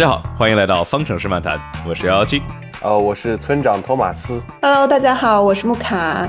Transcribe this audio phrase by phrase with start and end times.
[0.00, 2.42] 大家好，欢迎来到方程式漫谈，我是幺幺七，
[2.80, 4.42] 呃，我是村长托马斯。
[4.62, 6.26] Hello，大家好，我是木卡。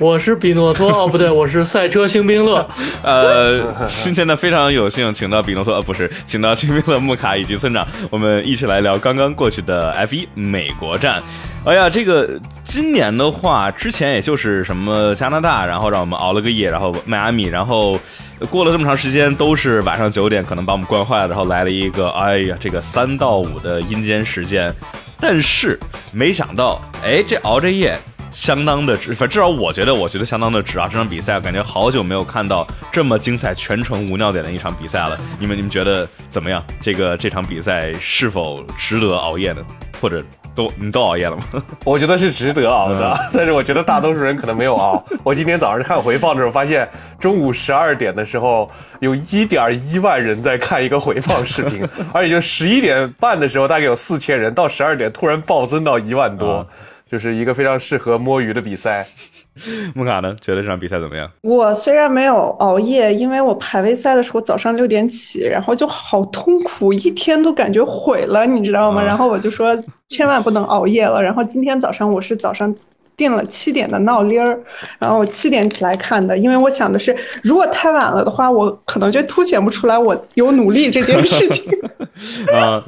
[0.02, 2.66] 我是比诺托， 哦不对，我是赛车星冰乐。
[3.04, 11.22] 呃，今天呢非常有幸请到比诺托，呃不是，请到星冰乐穆卡以及村长，我们一起来聊刚刚过去的 F1 美国站。
[11.66, 18.00] 哎呀，这个今年的话，之前也就是什么加拿大，然后让我们熬了个夜，然后迈阿密，然后
[18.48, 24.74] 过了这么长时间，都是晚上九点可能把我们惯坏了，然后来了一个，哎呀，这个三到五的阴间时间。
[25.22, 25.78] 但是
[26.12, 27.94] 没想到，哎，这熬着夜。
[28.30, 30.88] 相当的值，反正至少我觉得，我觉得相当的值啊！
[30.90, 35.18] 这场比赛感觉好久没有看到这么精彩、全程无尿点的一场比赛了。
[35.38, 36.62] 你们你们觉得怎么样？
[36.80, 39.62] 这个这场比赛是否值得熬夜呢？
[40.00, 40.24] 或者
[40.54, 41.42] 都你都熬夜了吗？
[41.84, 45.04] 我觉得是值得熬的，但是我觉得大多数人可能没有熬。
[45.22, 46.88] 我今天早上看回放的时候，发现
[47.18, 56.66] 中午十二点的时候有一点一万人在看一个回放视频， 而且就十一点半的时候大概有四千人，到十二点突然暴增到一万多。
[57.10, 59.06] 就是一个非常适合摸鱼的比赛。
[59.94, 60.34] 穆卡呢？
[60.40, 61.28] 觉得这场比赛怎么样？
[61.42, 69.02] 我虽然没有熬夜，因为我排位赛的时候早上六点起，然后就好痛苦，一天都感觉毁了，你知道吗？
[69.02, 69.76] 啊然后我就说
[70.08, 71.20] 千万不能熬夜了。
[71.20, 72.74] 然后今天早上我是早上。
[73.20, 74.58] 定了七点的闹铃儿，
[74.98, 81.70] 然后我七点起来看的，因为我想的是，如果太晚了的话，我可能就凸显不出来我有努力这件事情。
[82.52, 82.82] 啊，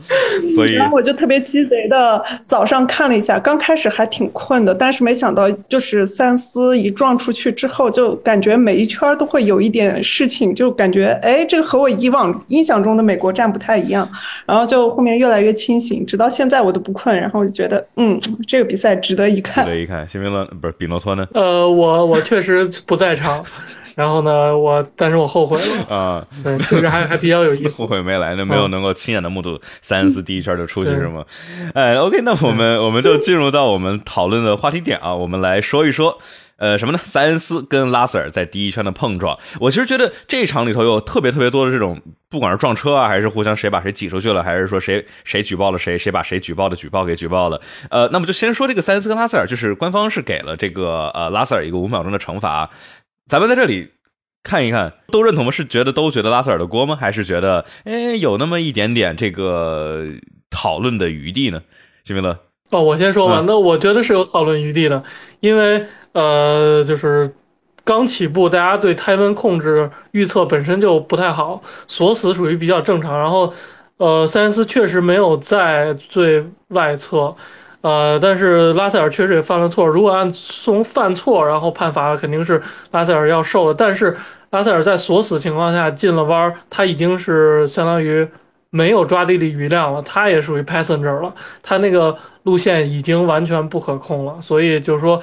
[0.54, 14.08] 所以 然后我就特别鸡贼的早上看了一下，刚开始还挺困的，但是没想到就是三思一撞出去之后，就感觉每一圈都会有一点事情，就感觉哎，这个和我以往印象中的美国站不太一样。
[14.46, 19.70] 然后就后面越来越清醒，直到现在我都不困，然后我就觉得嗯，这个比赛值得一看值。
[19.70, 20.06] 得一看。
[20.30, 21.26] 不是比诺托呢？
[21.34, 23.44] 呃，我我确实不在场，
[23.96, 27.86] 然后呢，我但是我后悔了，啊，对，确实还还比较有意思 后。
[27.86, 31.24] 悔没来，呢没有能够亲眼的目睹塞恩斯第一圈就出去是吗？
[31.74, 36.18] 哎，OK，那我们我们就进入到我们讨论的话题点啊，我们来说一说。
[36.62, 37.00] 呃，什么呢？
[37.02, 42.00] 塞恩斯跟拉塞尔在第一圈的碰撞，我其实觉得这一场里头有特别特别多的这种，
[42.30, 47.60] 不管是撞车啊，还是互相谁把谁挤出去了，还是说谁谁举报了谁，谁把谁举报的举报给举报了。
[47.90, 52.70] 呃，那么就先说这个塞恩斯跟拉塞尔，就是官方是给了这个呃拉塞尔一个五秒钟的惩罚，
[53.26, 53.90] 咱们在这里
[54.44, 55.50] 看一看，都认同吗？
[55.50, 56.94] 是觉得都觉得拉塞尔的锅吗？
[56.94, 60.06] 还是觉得哎有那么一点点这个
[60.48, 61.60] 讨论的余地呢？
[62.04, 62.38] 金明乐，
[62.70, 65.02] 哦，我先说吧，嗯那我觉得是有讨论余地的，
[65.40, 67.32] 因为呃，就是
[67.84, 73.18] 刚起步，大家对胎温控制预测本身就不太好，锁死属于比较正常。
[73.18, 73.52] 然后，
[73.96, 77.34] 呃，塞恩斯确实没有在最外侧，
[77.80, 79.86] 呃，但是拉塞尔确实也犯了错。
[79.86, 83.74] 如果按从犯错然后判罚，肯定是拉塞尔要受了。
[83.74, 84.16] 但是
[84.50, 88.26] 拉塞尔在锁死情况下进了弯，他已经是相当于
[88.70, 94.40] 没有抓地力余量了，他也属于 passenger 了，他那个路线已经完全不可控了。
[94.40, 95.20] 所以就是说，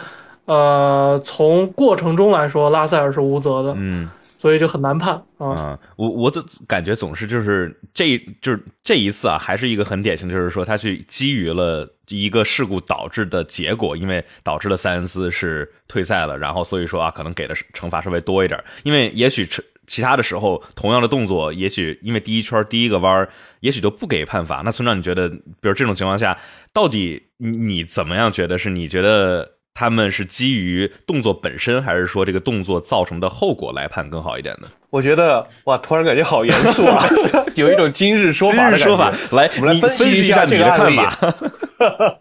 [0.50, 5.50] 呃，从过程中来说，拉塞尔是无责的，嗯所以就很难判啊。
[5.50, 19.48] 啊，我我的感觉总是就是这就是这一次啊，还是一个很典型，就是说他去基于了一个事故导致的结果，因为导致了塞恩斯是退赛了，然后所以说啊，可能给的惩罚稍微多一点，因为也许
[19.86, 24.64] 其他的时候同样的动作，也许因为第一圈第一个弯儿，也许就不给判罚。
[24.66, 26.36] 那村长，你觉得，比如这种情况下，
[26.74, 28.72] 到底你你怎么样觉得是？
[28.72, 29.59] 你觉得？
[29.80, 34.68] 他们是基于动作本身，还是说这个动作造成的后果来判更好一点呢？
[34.90, 37.08] 我觉得哇，突然感觉好严肃啊，
[37.56, 41.18] 有一种今日说法的说法，来，我们来你分析一下你的看法。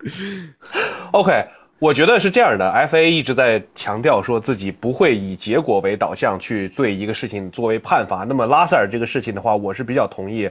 [1.10, 1.46] OK，
[1.80, 8.18] 我觉得是这样的，FA 一直在强调说自己不会以结果为导向去对一个事情作为判罚。
[8.18, 10.48] 那么拉塞尔这个事情的话，我是比较同意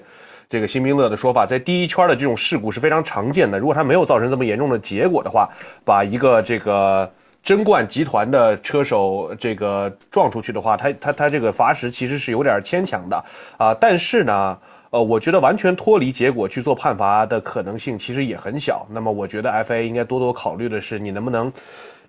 [0.49, 3.59] 这个辛宾乐的说法，在第一圈的这种事故是非常常见的。
[3.59, 5.49] 如果他没有造成这么严重的结果的话，
[5.83, 7.11] 把一个这个
[7.43, 13.25] 争冠集团的车手这个撞出去的话，他他他这个罚时其实是有点牵强的
[13.57, 14.57] 啊、但是呢。
[14.89, 18.87] 呃，我觉得完全脱离结果去做判罚的可能性其实也很小。
[18.89, 21.51] 那么，我觉得 FA 应该多多考虑的是，你能不能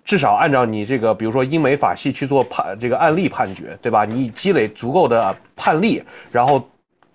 [0.05, 4.05] 至少按照你这个，比如说英美法系去做判这个案例判决，对吧？
[4.05, 6.65] 你积累足够的判例，然后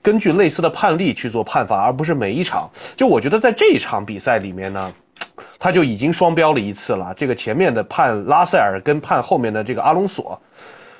[0.04, 2.68] 根据类似的判例去做判罚，而不是每一场。
[2.94, 4.92] 就我觉得在这一场比赛里面呢，
[5.58, 7.14] 他就已经双标了一次了。
[7.16, 10.38] 这个前面的判拉塞尔跟判后面的这个阿隆索。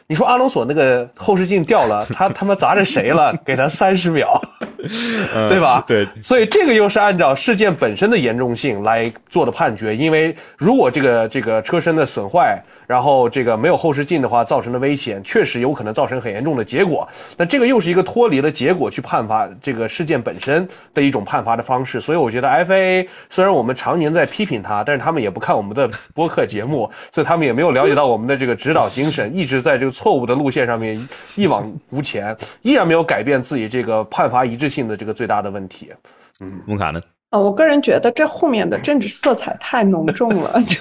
[0.06, 3.34] 你说阿隆索那个后视镜掉了， 他他妈砸着谁了？
[3.44, 4.40] 给他三十秒，
[5.48, 5.84] 对吧？
[5.86, 9.94] 对，所以这个又是按照事件本身的严重性来做的判决。
[9.94, 17.08] 因为如果这个这个车身的损坏，然后这个没有后视镜的话，造成的危险确实有可能造成很严重的结果。
[17.36, 22.00] 那这个又是一个脱离了结果去判罚这个事件本身的一种判罚的方式。
[22.00, 30.98] 所以我觉得 FA 虽然我们常年在批评他，但是他们也不看我们的播客节目，所以他们也没有了解到我们的这个指导精神， 一直在这个错误的路线上面
[31.36, 35.92] 一往无前，依然没有改变自己这个判罚一致性的这个最大的问题。
[36.40, 37.00] 嗯，穆卡呢？
[37.34, 40.78] 呃，我个人觉得这后面的政治色彩太浓重了， 就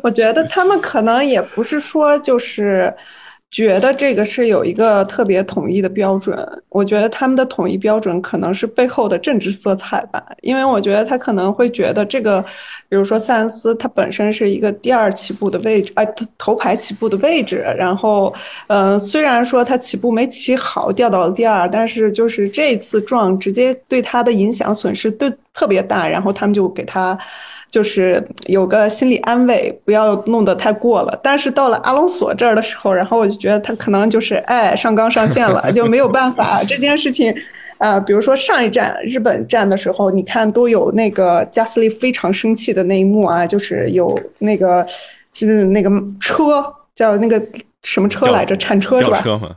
[0.00, 2.94] 我觉得他们可能也不是说就是
[3.50, 6.36] 觉得这个是有一个特别统一的标准，
[6.68, 12.42] 我觉得他们的统一标准可能是背后的政治色彩吧，因为我觉得他可能会觉得这个，
[12.90, 16.06] 比如说塞恩斯，他本身是一个第二起步的位置，哎，
[16.36, 18.32] 头排起步的位置，然后，
[18.66, 25.32] 呃，虽然说他起步没起好，掉到了第二，但是就是这次撞直接对他的影响损失对。
[25.54, 27.18] 特别大，然后他们就给他，
[27.70, 31.18] 就是有个心理安慰，不要弄得太过了。
[31.22, 37.34] 但是到了阿隆索这儿的时候，然后我就觉得他可能就是哎上纲上线了， 就没有办法这件事情。
[37.78, 44.84] 啊，比如说上一站日本站的时候，你看都有那个加斯利非常生气的那一幕啊，就是有那个
[45.32, 45.88] 是那个
[46.18, 46.64] 车
[46.96, 47.40] 叫那个
[47.84, 49.20] 什么车来着，铲车是吧？
[49.22, 49.56] 吊车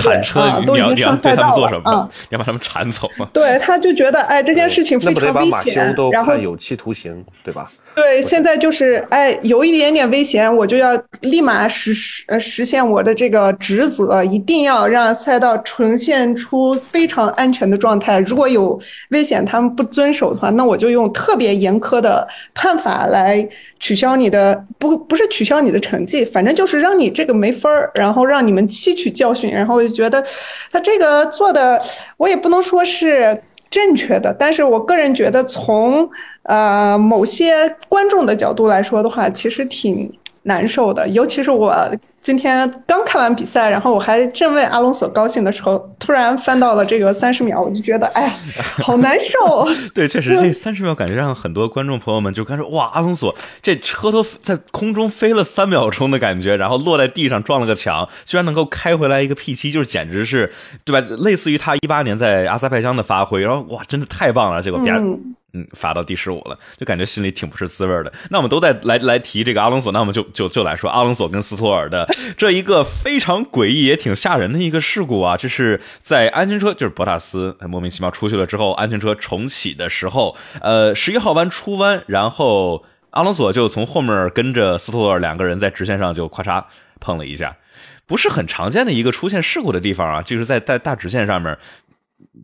[0.00, 2.08] 铲车，都已经上赛道了啊！
[2.28, 3.28] 你要把他们铲走吗？
[3.32, 7.70] 对，他就觉得哎，这件事情非常危险，然后有期徒刑，对吧？
[7.94, 18.20] 对，现在就是哎，有一点点危险，我就要立马实实呃实现我的这个职责，一定要让赛道呈现出非常安全的状态。
[18.20, 18.80] 如果有
[19.10, 23.48] 危险，他们不遵守的话，那我就用特别严苛的判法来。
[23.80, 29.48] 取消你的不不是取消你的成绩，反正就是让你这个没分儿，然后让你们吸取教训。
[29.48, 30.20] 然后我就觉得
[30.72, 31.80] 他这个做的，
[32.16, 33.40] 我也不能说是
[33.70, 36.08] 正确的，但是我个人觉得从
[36.42, 40.10] 呃某些观众的角度来说的话，其实挺
[40.48, 41.72] 难受的，尤其是我。
[42.20, 48.30] 今天刚看完比赛，然后我还正为阿隆索高兴的时候，突然翻到了这个三十秒，我就觉得，哎呀，
[48.82, 49.66] 好难受。
[49.94, 60.52] 对，确实这三十秒感觉让很多观众朋友们就感觉，哇，阿隆索这车都在空中飞了三秒钟的感觉，然后落在地上撞了个墙，居然能够开回来一个 P 七，就是简直是，
[60.84, 61.06] 对吧？
[61.20, 64.96] 类似于他一八年在阿塞拜疆的发挥，然后哇，真的太棒了，结果啪。
[64.98, 65.34] 嗯，
[65.72, 68.12] 罚到第十五了，就感觉心里挺不是滋味的。
[68.30, 72.06] 那我们都在来来提这个阿隆索，那我们就就就来说阿隆索跟斯托尔的
[72.36, 75.36] 这一个非常诡异也挺吓人的一个事故啊！
[75.38, 86.62] 这是在安全车，就是博塔斯莫名其妙出去了之后，安全车重启的时候，呃，十一号弯出弯，然后阿隆索就从后面跟着斯托尔两个人在直线上就咔嚓
[87.00, 87.56] 碰了一下，
[88.06, 91.56] 不是很常见的一个出现事故的地方啊，就是在在大直线上面，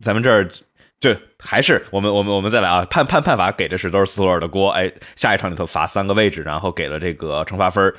[0.01, 0.49] 咱们这儿。
[1.01, 7.93] 就还是我们我们我们再来啊，判判判罚给的是都是斯托尔的锅，哎，下一场里头罚三个位置，然后给了这个惩罚分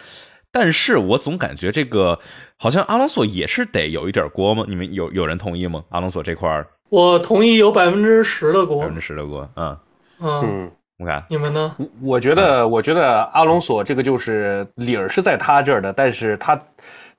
[0.52, 2.18] 但是我总感觉这个
[2.58, 4.66] 好像阿隆索也是得有一点锅吗？
[4.68, 5.84] 你们有有人同意吗？
[5.90, 9.78] 阿隆索这块儿，我同意有百分之十的锅，百分之十的锅，嗯
[10.22, 11.76] 嗯，我看你们呢？
[12.02, 16.60] 我觉得我觉得阿隆索这个就是理儿是在他这儿的，但是他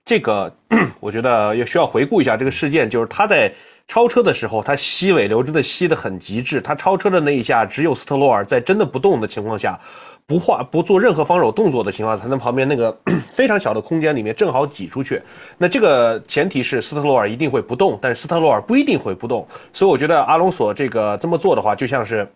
[0.05, 0.53] 这个
[0.99, 3.55] 我觉得也需要回顾一下这个事件，就是他在。
[3.89, 6.61] 超车的时候，他吸尾流真的吸得很极致。
[6.61, 9.79] 他超车的那一下，只有斯特洛尔在真的不动的情况下，
[10.27, 12.95] 不画不做任何防守动作的情况下，才能旁边那个
[13.31, 15.23] 非常小的空间里面正好挤出去。
[15.57, 19.47] 那这个前提是斯特洛尔一定会不动，但是斯特洛尔不一定会不动。
[19.73, 22.29] 所以我觉得阿隆索这个这么做的话，就像是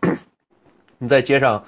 [0.98, 1.62] 你 在街上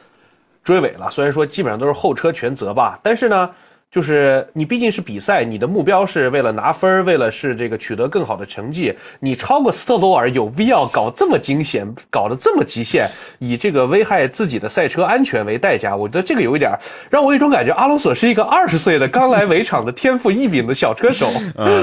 [0.62, 3.51] 追尾了，虽然说基本上都是后车全责吧，但是呢。
[3.93, 8.91] 就是你毕竟是比赛，你的目标是为了拿分为了是这个取得更好的成绩。
[9.20, 13.06] 你超过斯特罗尔有必要搞这么惊险，搞得这么极限，
[13.39, 15.94] 以这个危害自己的赛车安全为代价？
[15.94, 16.72] 我觉得这个有一点
[17.11, 21.29] 让我有一种感觉，阿隆索是一个二十岁的刚来围场的天赋异禀的小车手，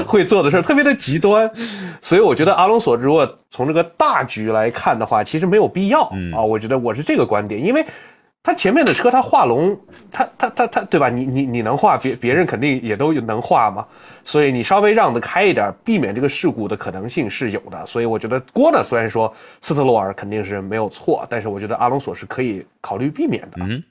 [0.04, 1.48] 会做的事儿特别的极端。
[2.02, 6.02] 所以我觉得阿隆索如果从这个大局来看的话，其实没有必要
[6.34, 6.42] 啊。
[6.42, 7.86] 我觉得我是这个观点，因为。
[8.42, 9.78] 他前面的车，他画龙，
[10.10, 11.10] 他他他他，对吧？
[11.10, 13.86] 你你你能画，别别人肯定也都能画嘛。
[14.24, 17.84] 所以你稍微让得开一点，避免这个事故的可能性是有的。
[17.84, 23.58] 所以我觉得郭呢，虽然说斯特洛尔肯定是没有错，但是我觉得阿隆索是可以考虑避免的。
[23.60, 23.82] 嗯，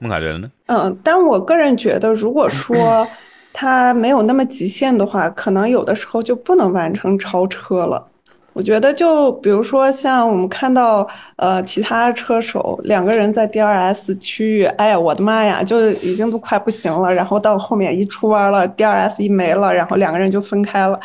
[0.00, 0.50] 孟凯觉得呢？
[0.66, 3.06] 嗯，但我个人觉得，如果说
[3.54, 8.04] 他没有那么极限的话，可能有的时候就不能完成超车了。
[8.52, 20.98] 我觉得就比如说像我们看到呃其他车手两个人在 DRS 区域，哎呀我的妈呀，就已经都快不行了，然后到后面一出弯了，DRS 一没了，然后两个人就分开了。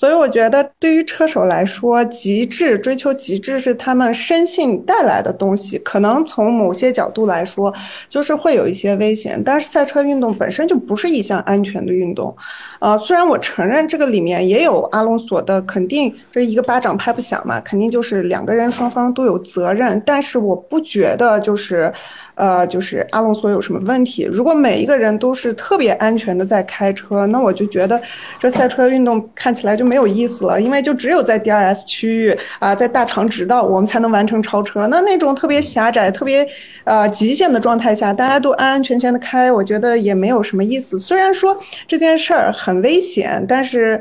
[0.00, 7.70] 所以我觉得对于车手来说，极致追求极致是他们生性带来的东西，可能从某些角度来说，
[8.08, 9.38] 就是会有一些危险。
[9.44, 12.34] 但是赛车运动本身就不是一项安全的运动，
[12.78, 21.92] 呃，虽然我承认这个里面也有阿隆索的，肯定这一个巴掌拍不响嘛，肯定就是两个人双方都有责任，但是我不觉得就是。
[22.34, 24.24] 呃，就是阿隆索有什么问题？
[24.24, 28.00] 如果每一个人都是特别安全的在开车，那我就觉得
[28.40, 30.60] 这赛车运动看起来就没有意思了。
[30.60, 34.86] 因为就只有在 DRS 区域啊，在大长直道，我们才能完成超车。
[34.86, 36.46] 那那种特别狭窄、特别
[36.84, 40.98] 呃极限的状态下，大家都安安全全的开，我觉得也没有什么意思。
[40.98, 44.00] 虽然说这件事儿很危险，但是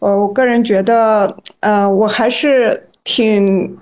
[0.00, 3.76] 呃，我个人觉得，呃，我还是挺。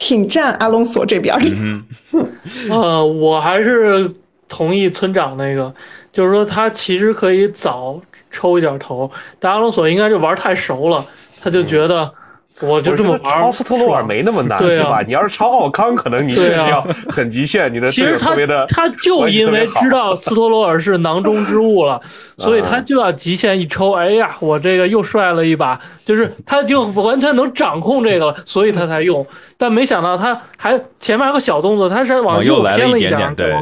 [0.00, 2.24] 挺站阿隆索这边的，
[2.74, 4.10] 呃，我还是
[4.48, 5.72] 同意村长那个，
[6.12, 8.00] 就是说他其实可以早
[8.32, 11.04] 抽一点头，但阿隆索应该就玩太熟了，
[11.40, 12.12] 他就觉得。
[12.62, 15.02] 我就这么玩，超斯特罗尔没那么难，对吧？
[15.06, 22.00] 你要是超奥康，可能你是要很极限，你的其实他的他就因为知道斯托罗尔是囊中之物了，
[22.38, 23.92] 所以他就要极限一抽。
[23.92, 29.26] 哎呀，我这个又帅了一把，就是他就完全能掌控这个了，所以他才用。
[29.56, 33.54] 但没想到他还前面还有个小动作，他是往右偏了一点，对，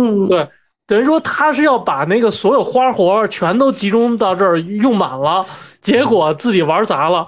[0.00, 0.46] 嗯，对，
[0.86, 5.44] 等于说他是要把那个所有花活全都集中到这儿用满了，
[5.80, 7.26] 结果自己玩砸了。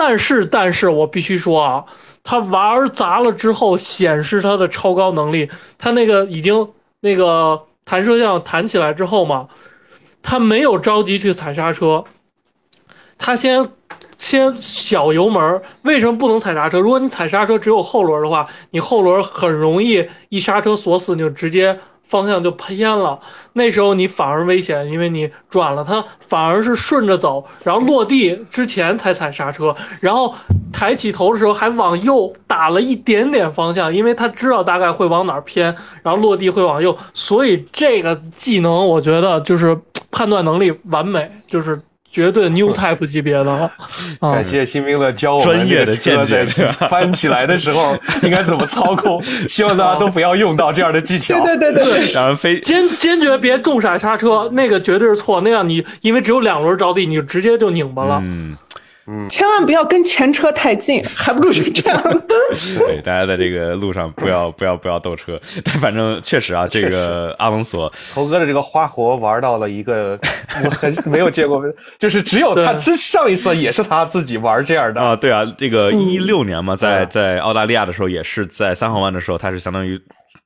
[0.00, 1.84] 但是，但是我必须说啊，
[2.22, 5.50] 他玩砸了之后，显示他的超高能力。
[5.76, 6.68] 他那个已经
[7.00, 9.48] 那个弹射像弹起来之后嘛，
[10.22, 12.04] 他没有着急去踩刹车，
[13.18, 13.68] 他先
[14.18, 15.60] 先小油门。
[15.82, 16.78] 为什么不能踩刹车？
[16.78, 21.76] 如果你踩刹车只有后轮的话，你后轮很容易一刹车锁死，你就直接。
[22.08, 23.18] 方向就偏了，
[23.52, 30.34] 那时候你反而危险，因为你转了它，反而是顺着走，然后落地之前才踩刹车，然后
[30.72, 39.78] 抬起头的时候还往右打了一点点方向，因为他知道大概会往哪偏，然后落地会往右，所以这个技能我觉得就是
[40.10, 41.80] 判断能力完美，就是。
[42.10, 43.70] 绝对 new type 级别的，
[44.20, 46.44] 感谢新兵的教我专业的见解。
[46.88, 49.22] 翻起来的时候 应该怎么操控？
[49.48, 51.44] 希望大家都不要用到这样的技巧。
[51.44, 55.40] 对对对对，让人飞坚坚决别重踩刹车，那个绝对是错。
[55.42, 58.20] 那样你因为只有两轮着地，你就直接就拧巴了。
[58.22, 58.56] 嗯。
[59.28, 62.02] 千万不要跟前车太近， 还不如是这样。
[62.86, 65.40] 对，大家在这个路上不要 不要不要斗车。
[65.64, 70.18] 但反正确实啊，这个阿隆索猴哥的这个花活玩到了一个
[70.64, 71.62] 我很没有见过，
[71.98, 75.16] 就是只有他之上一次也是他自己玩这样的啊。
[75.16, 80.00] 对啊，这个一六年嘛，在在澳大利亚的时候，也是在三号弯的时候，他是相当于。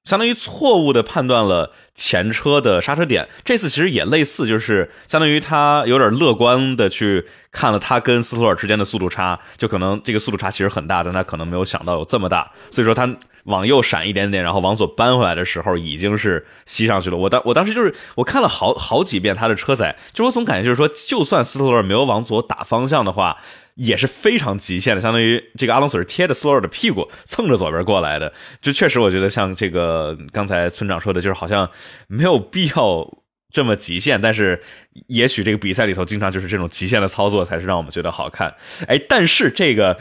[0.04, 13.08] 相当于错误的判断了前车的刹车点，这次其实也类似，就是相当于他有点乐观的去看了他跟斯托尔之间的速度差，就可能这个速度差其实很大，但他可能没有想到有这么大，所以说他
[13.44, 17.16] 往右闪一点点，然后往左扳回来的时候已经是吸上去了。
[17.16, 23.36] 我当我当时就是我看了好好几遍他的车载，就我总感觉就是说，就算斯托尔没有往左打方向的话。
[23.74, 31.70] 也是非常极限的，相当于这个阿隆索是贴着斯洛尔的屁股蹭着左边过来的，就确实我觉得像这个刚才村长说的，就是好像
[32.06, 33.08] 没有必要
[33.50, 34.62] 这么极限，但是
[35.08, 38.54] 也许这个比赛里头经常就是这种极限的操作才是让我们觉得好看。
[38.86, 39.98] 哎，但是这个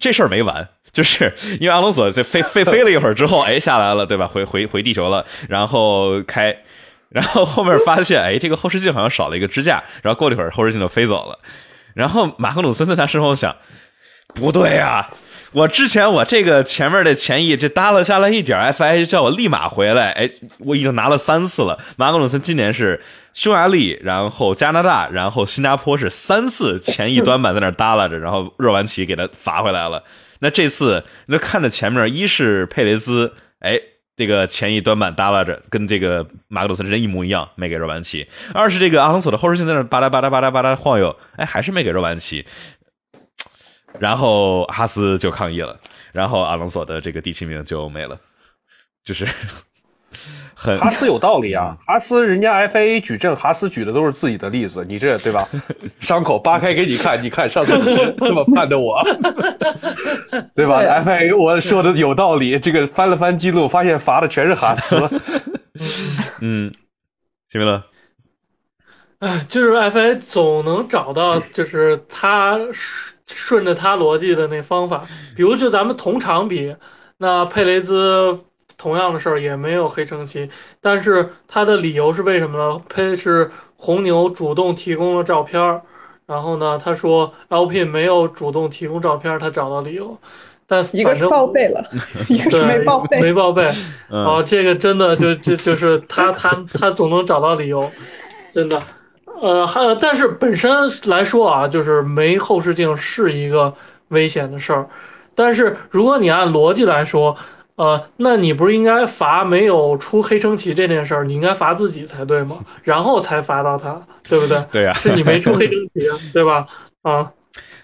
[0.00, 4.26] 这事儿没完，就是因为阿隆索就飞飞飞了一会儿之后，哎下来了，对吧？
[4.26, 6.56] 回回回地球了，然后开，
[7.10, 11.38] 然后后面发现哎这个后视镜好像少了一个支架，然后过了一会儿后视镜就飞走了。
[11.94, 13.56] 然后马克鲁森在他身后想，
[14.34, 15.10] 不对啊，
[15.52, 21.78] 我之前我这个前面的前翼这耷拉下来一点，FI 叫我立马回来，哎，我已经拿了三次了。
[21.96, 23.00] 马克鲁森今年是
[23.32, 30.02] 匈牙利，然后加拿大，然后新加坡是三次前翼端板在那耷拉着，然后热完旗给他罚回来了。
[30.40, 33.78] 那这次那看着前面，一是佩雷兹，哎。
[34.22, 38.28] 这个前翼端板耷拉着，跟这个马格鲁斯之间一模一样，没给肉丸旗。
[38.54, 42.46] 二是这个阿隆索的后视镜在那吧嗒吧嗒吧嗒吧嗒晃悠，哎，还是没给肉丸旗。
[43.98, 45.76] 然后哈斯就抗议了，
[46.12, 48.16] 然后阿隆索的这个第七名就没了，
[49.02, 49.26] 就是。
[50.78, 55.48] 哈斯有道理啊，哈斯人家 FIA 举证，哈斯举的都是自己的例子，你这对吧？
[56.00, 59.02] 伤口扒开给你看，你看上次你这么判的我，
[60.54, 64.96] 对吧？FIA 我说的有道理，这个翻了翻记录，发现罚的全是哈斯。
[66.40, 66.72] 嗯，
[67.48, 67.84] 行了。
[69.18, 72.58] 哎，就是 FIA 总能找到，就是他。
[73.34, 76.76] 顺着他逻辑的那方法，比如就咱们同场比，
[77.16, 78.38] 那佩雷兹
[78.82, 82.82] 同样的事儿也没有黑橙旗，但是他的理由是为什么呢？
[82.88, 85.80] 喷是红牛主动提供了照片儿，
[86.26, 90.18] 然后呢，他说 Alpine 没有主动提供照片儿，他找到理由，
[90.66, 91.80] 但一个是反正报备了，
[92.28, 93.20] 一个是对没报备。
[93.20, 93.62] 没报备。
[94.10, 97.88] 嗯哦，这个真的就就就是他他他总能找到理由，
[98.52, 98.82] 真的。
[99.40, 100.68] 呃，还但是本身
[101.04, 103.72] 来说啊，就是没后视镜是一个
[104.08, 104.88] 危险的事儿。
[105.36, 107.36] 但是如果你按逻辑来说，
[107.82, 112.60] 呃，那你不是应该罚没有出黑升旗这件事儿，你应该罚自己才对吗？
[112.84, 114.64] 然后才罚到他，对不对？
[114.70, 116.64] 对呀、是你没出黑升旗，对吧？
[117.02, 117.32] 啊，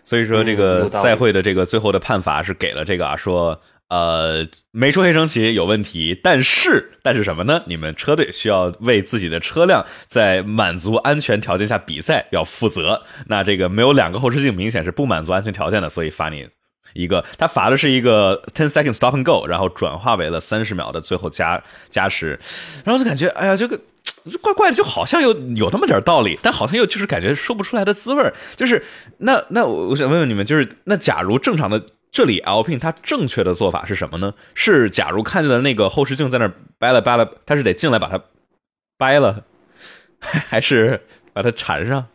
[0.05, 7.61] 所以说这嗯个赛会的这个最后的判罚是给了这个啊，说呃没出黑升旗有问题，但是但是什么呢？
[7.67, 13.03] 你们车队需要为自己的车辆在满足安全条件下比赛要负责。
[13.27, 16.47] 那这个没有两个后视镜，明显是不满足安全条件的，所以罚你。
[16.99, 22.39] 一个，他罚的是一个 ten second stop and go，然后转化为了三十秒的最后加加时，
[22.85, 23.79] 然后就感觉，哎呀，这个
[24.25, 28.33] 这怪怪的，就好像有有那么点道理，但好像又就是感觉说不出来的滋味。
[28.57, 28.85] 就是
[29.19, 34.35] 那那我我想问问你们，就是那假如正常的这里 L pin 它正确的做法是什么呢？
[34.55, 38.21] 是假如看见了那个后视镜在那掰了掰了，他是得进来把它
[38.99, 39.45] 掰了，
[40.21, 41.01] 还是
[41.33, 42.07] 把它缠上，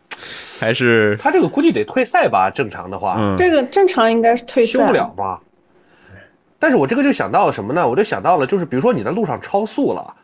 [0.64, 2.50] 还是他这个估计得退赛吧？
[2.50, 5.38] 正常的话，嗯这个正常应该是退赛修不了吧。
[6.58, 7.86] 但是我这个就想到了什么呢？
[7.86, 10.14] 我就想到了，就是比如说你在路上超速了，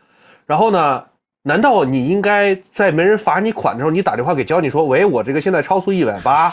[0.47, 1.03] 然后呢，
[1.43, 6.51] 难道你应该在没人罚你款的时候，你打电话给交警说，喂，我这个现在超速一百八，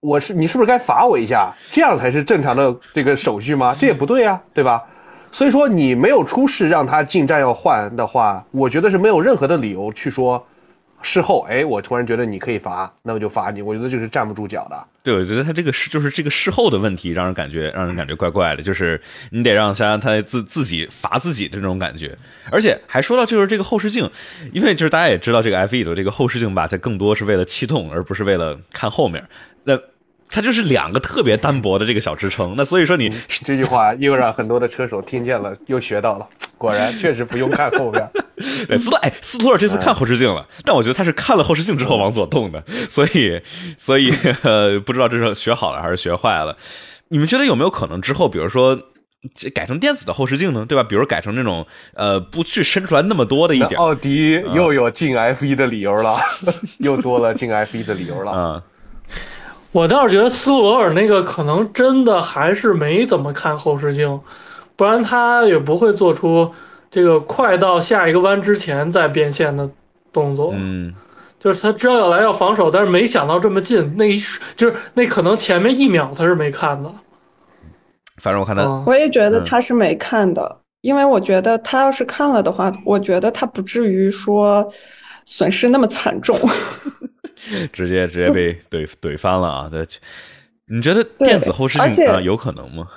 [0.00, 1.54] 我是你是不是该罚我一下？
[1.70, 3.72] 这样才是正常的这个手续吗？
[3.78, 4.82] 这也不对啊，对吧？
[5.30, 10.44] 所以说你没有出示让他进站要换的话，我觉得是没有任何的理由去说。
[11.06, 13.62] 事后，哎，我突然觉得你可以罚，那我就罚你。
[13.62, 14.86] 我觉得这是站不住脚的。
[15.04, 22.18] 对，我觉得他这个是就是这个事后的问题，让人感觉让人感觉怪怪的，就是你得让像他自自己罚自己的这种感觉，
[22.50, 24.10] 而且还说到就是这个后视镜，
[24.52, 29.24] 因为就是大家也知道这个 F 1的这个后视镜吧，它更多是为了气动，而不是为了看后面。
[29.62, 29.78] 那
[30.28, 32.54] 它就是两个特别单薄的这个小支撑。
[32.56, 36.28] 那所以说你这句话又让很多的车手听见了，又学到了。
[36.58, 38.08] 果然，确实不用看后边。
[38.68, 43.40] 对斯托哎斯托尔这次看后视镜了，但我觉得他是看了后视镜之后往左动的，所以
[43.78, 46.56] 所以呃不知道这是学好了还是学坏了。
[47.08, 48.78] 你们觉得有没有可能之后，比如说？
[49.52, 50.84] 改成电子的后视镜呢，对吧？
[50.84, 56.16] 比如改成那种呃，不去伸出来那么多的一点，奥迪又有进 F 一的理由了，
[56.78, 58.30] 又多了进 F 一的理由了。
[58.36, 58.62] 嗯、
[59.72, 64.20] 我倒是觉得斯托罗尔那个可能真的还是没怎么看后视镜，
[64.76, 66.52] 不然他也不会做出
[66.90, 69.68] 这个快到下一个弯之前再变线的
[70.12, 70.52] 动作。
[70.54, 70.94] 嗯，
[71.40, 76.92] 就是他知道要来要防守，但是没想到这么近，那一瞬就是那可能前面一秒他是没看的。
[78.18, 84.66] 反正我看他，嗯我也觉得嗯他是没看的，因为我觉得他要是看了的话，我觉得他不至于说
[85.24, 86.38] 损失那么惨重。
[87.70, 89.68] 直接直接被怼怼翻了啊！
[89.70, 89.86] 对，
[90.68, 92.88] 你觉得电子后视镜啊有可能吗？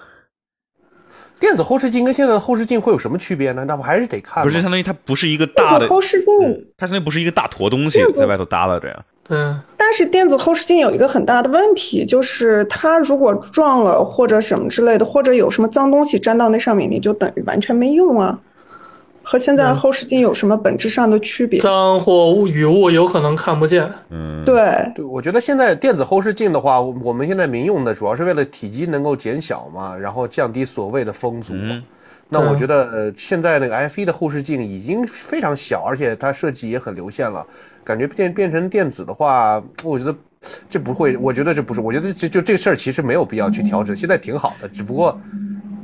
[1.39, 3.63] 电子后视镜跟现在的后视镜会有什么区别呢？
[3.65, 4.43] 那不还是得看吗？
[4.43, 8.99] 不是，相当于它不是一个大的后视镜，它相当于不是一个大坨东西在外头耷拉着呀。
[9.23, 9.37] 对，
[9.77, 18.37] 但是电子后视镜有一个很大的问题，就是它如果撞了或者什么之类的，或者有什么脏东西粘到那上面，你就等于完全没用啊。
[19.29, 21.59] 和现在的后视镜有什么本质上的区别？
[21.61, 23.87] 脏或物雨雾有可能看不见。
[24.09, 31.53] 嗯，对，对，我觉得现在电子后视镜的话，我我们现在民用的主要是为了体积能够减小嘛，然后降低所谓的风阻。
[31.53, 31.83] 嗯
[32.31, 37.45] 那我觉得呃，现在那个 F 1的后视镜已经非常小，而且它设计也很流线了，
[37.83, 40.15] 感觉变变成电子的话，我觉得
[40.69, 45.19] 这不会，我觉得这不是，我觉得这就这事儿其实没有必要去调整，现在挺好的，只不过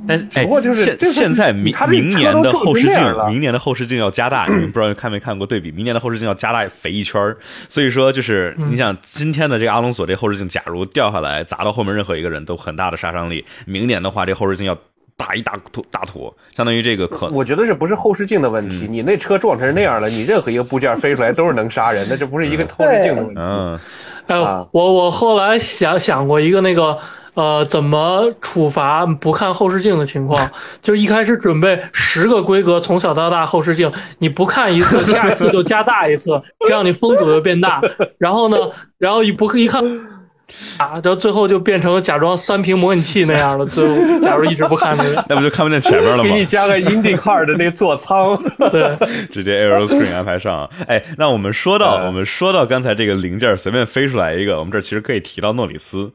[0.07, 5.71] 但是哎不过就是现现在明明年的后视镜，明年的后视镜要加大， 你们不知道看没看过对比？
[5.71, 7.37] 明年的后视镜要加大肥一圈儿，
[7.69, 8.71] 所以说就是嗯。
[8.71, 14.77] 你想今天的这个阿隆索这后视镜，假如掉下来砸到后面任何一个人都很大的杀伤力，明年的话这后视镜要
[15.17, 18.69] 大一大坨大坨，相当于这个可我觉得这不是后视镜的问嗯。
[18.69, 23.41] 题，你那车撞成那样了，你任何一个部件飞出来都是能杀人的，这不是一个后视镜的问题。
[23.41, 23.79] 嗯。
[24.71, 26.97] 我我后来想想过一个那个
[27.35, 30.49] 呃，怎么处罚不看后视镜的情况，
[30.81, 37.81] 就是一开始准备十个规格，从小到大后视镜，你不看一次，下一次就加大一次，这样你风阻就变大。
[38.17, 38.57] 然后呢，
[38.97, 39.83] 然后一不一看，
[40.77, 43.65] 啊，到最后就变成假装三屏模拟器那样了。
[43.65, 46.23] 最后， 假如一直不看这个，那不就看不见前面了吗？
[46.23, 48.37] 给你加个 IndyCar 的那座舱，
[48.71, 48.95] 对，
[49.31, 50.69] 直接 Aero Screen 安排上。
[50.87, 56.11] 哎，那我们说到呃我们说到刚才这个零件随便飞出来一个，我们这儿其实可以提到诺里斯。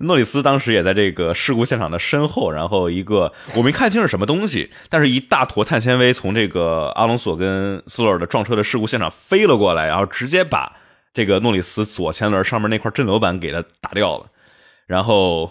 [0.00, 10.72] 诺里斯当时也在这个事故现场的身后，然后一个我没看清是什么东西，但是一大坨碳纤维从这个阿隆索跟斯洛尔的撞车的事故现场飞了过来，然后直接把
[11.12, 14.26] 这个诺里斯左前轮上面那块震流板给它打掉了。
[14.86, 15.50] 然后，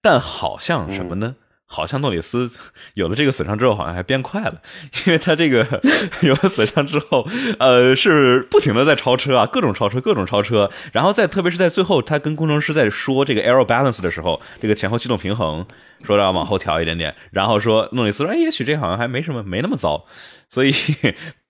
[0.00, 1.36] 但好像什么呢？
[1.68, 2.48] 好像诺里斯
[2.94, 4.62] 有了这个损伤之后，好像还变快了，
[5.04, 5.66] 因为他这个
[6.22, 7.26] 有了损伤之后，
[7.58, 10.70] 呃，是不停的在超车啊，各种超车，各种超车。
[10.92, 15.66] 然后在特别是在最后，他跟工程师在说这个 aero balance 的时候，这个前后气动平衡，
[16.04, 20.06] 说要往后调一点点，然后说诺里斯说，哎，也许这好像还没什么，没那么糟，
[20.48, 20.72] 所以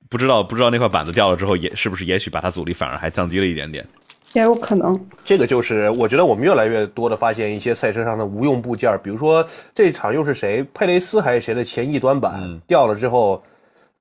[0.08, 3.86] 不知道不知道那块板子掉了之后，也是不是也许把它阻力反而还降低了一点点。
[4.32, 4.98] 也有可能。
[5.24, 13.42] 这个就是我觉得我们越来越多的发现一些赛车上的无用部件，比如说这场又是谁，佩雷斯还是谁的前翼端板、嗯掉了之后，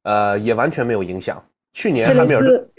[0.03, 1.41] 呃，也完全没有影响。
[1.73, 2.69] 去年佩还没有雷斯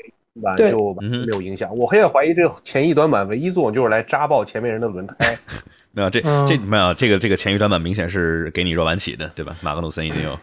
[0.42, 1.74] 板就完没有影响。
[1.74, 5.38] 我很怀疑这个前翼端板唯一作用就是来扎爆前面人的轮胎。
[5.96, 9.56] 没有这嗯这没有这个这个前一短板明显是给你弱板起的，对吧？
[9.62, 10.38] 马格努森已经有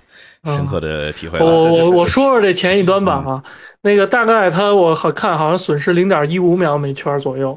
[0.46, 1.46] 深刻的体会了。
[1.46, 3.44] 我我我说说这前一短板啊，
[3.84, 7.56] 那个大概他我好看好像损失零点一五秒每圈左右，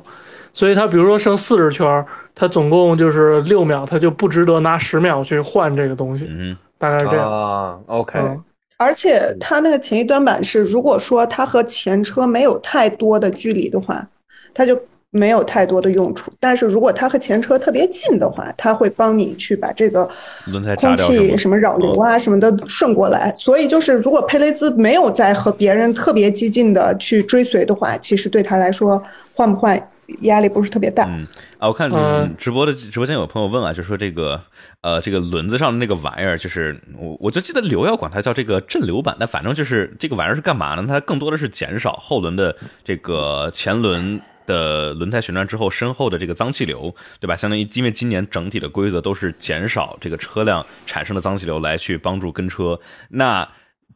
[0.53, 2.05] 所以他比如说剩四十圈，
[2.35, 7.33] 他总共就是六秒，他就不值得拿十秒去换这个东西，嗯大概是这样。
[7.33, 8.45] 啊，OK，、嗯
[8.79, 14.07] 而且它那个前一端板是，如果说它和前车没有太多的距离的话，
[14.53, 14.79] 它就
[15.11, 16.33] 没有太多的用处。
[16.39, 20.09] 但是如果它和前车特别近的话，它会帮你去把这个，
[20.47, 23.33] 轮胎空气什么扰流啊什么的顺过来。
[23.33, 29.03] 所以就是，如果佩雷兹没有在和别人特别激进的去追随的话，其实对他来说
[29.35, 29.81] 换不换
[30.21, 31.05] 压力不是特别大。
[31.09, 31.27] 嗯
[31.59, 34.39] 啊，我看嗯直播的直播间有朋友问啊，就说这个
[34.83, 40.85] 呃这个轮子上的那个玩意儿，就是我我就记得刘要管它叫这个震流板，但反正就是这个玩意儿是干嘛呢？
[40.87, 44.21] 它更多的是减少后轮的这个前轮。
[44.47, 47.37] 的轮胎旋转之后，身后的这个脏气流，对吧？
[47.37, 52.81] 相当于因为今年整体的规则都是减少这个车辆产生的脏气流，来去帮助跟车。
[53.09, 53.47] 那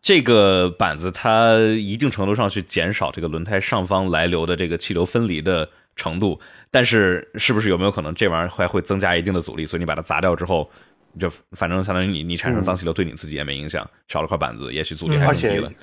[0.03, 9.67] 这个板子它一定程度上去减少这个轮胎上方来流的这个气流分离的程度，但是是不是有没有可能这玩意儿还会增加一定的阻力？
[9.67, 10.71] 所以你把它砸掉之后，
[11.19, 15.69] 就反正相当于你你产生脏气流对你自己也没影响，少了块板子，也许阻力还嗯更低了。
[15.69, 15.75] 嗯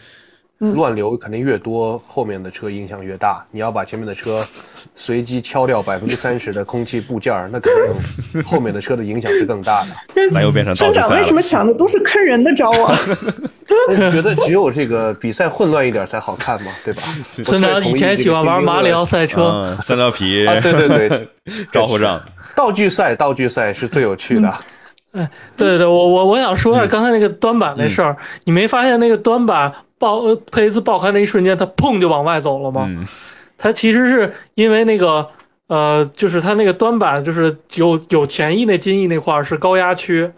[0.59, 3.45] 乱流肯定越多，后面的车影响越大。
[3.51, 4.43] 你要把前面的车
[4.95, 7.71] 随机敲掉百分之三十的空气部件儿，那肯
[8.33, 9.89] 定后面的车的影响是更大的。
[10.33, 11.41] 咱又变成倒村计赛了长为什么。
[11.41, 12.97] 想的都是坑人的招啊？
[14.11, 16.71] 觉得只有这个比赛混乱一点才好看嘛？
[16.83, 17.01] 对吧？
[17.43, 21.27] 村长以前喜欢玩马里奥赛车，嗯，三料皮，啊对对对，
[21.71, 22.19] 招呼上，
[22.55, 24.53] 道具赛，道具赛是最有趣的。
[25.11, 28.15] 对对对，我我我想说一下刚才那个端板那事儿，
[28.45, 32.85] 你没发现那个端板爆呃佩雷兹爆开那一瞬间，它砰就往外走了吗？
[32.87, 33.05] 嗯
[33.59, 35.27] 它其实是因为那个
[35.65, 40.31] 呃，就是它那个端板就是有有前翼那襟翼那块儿是高压区，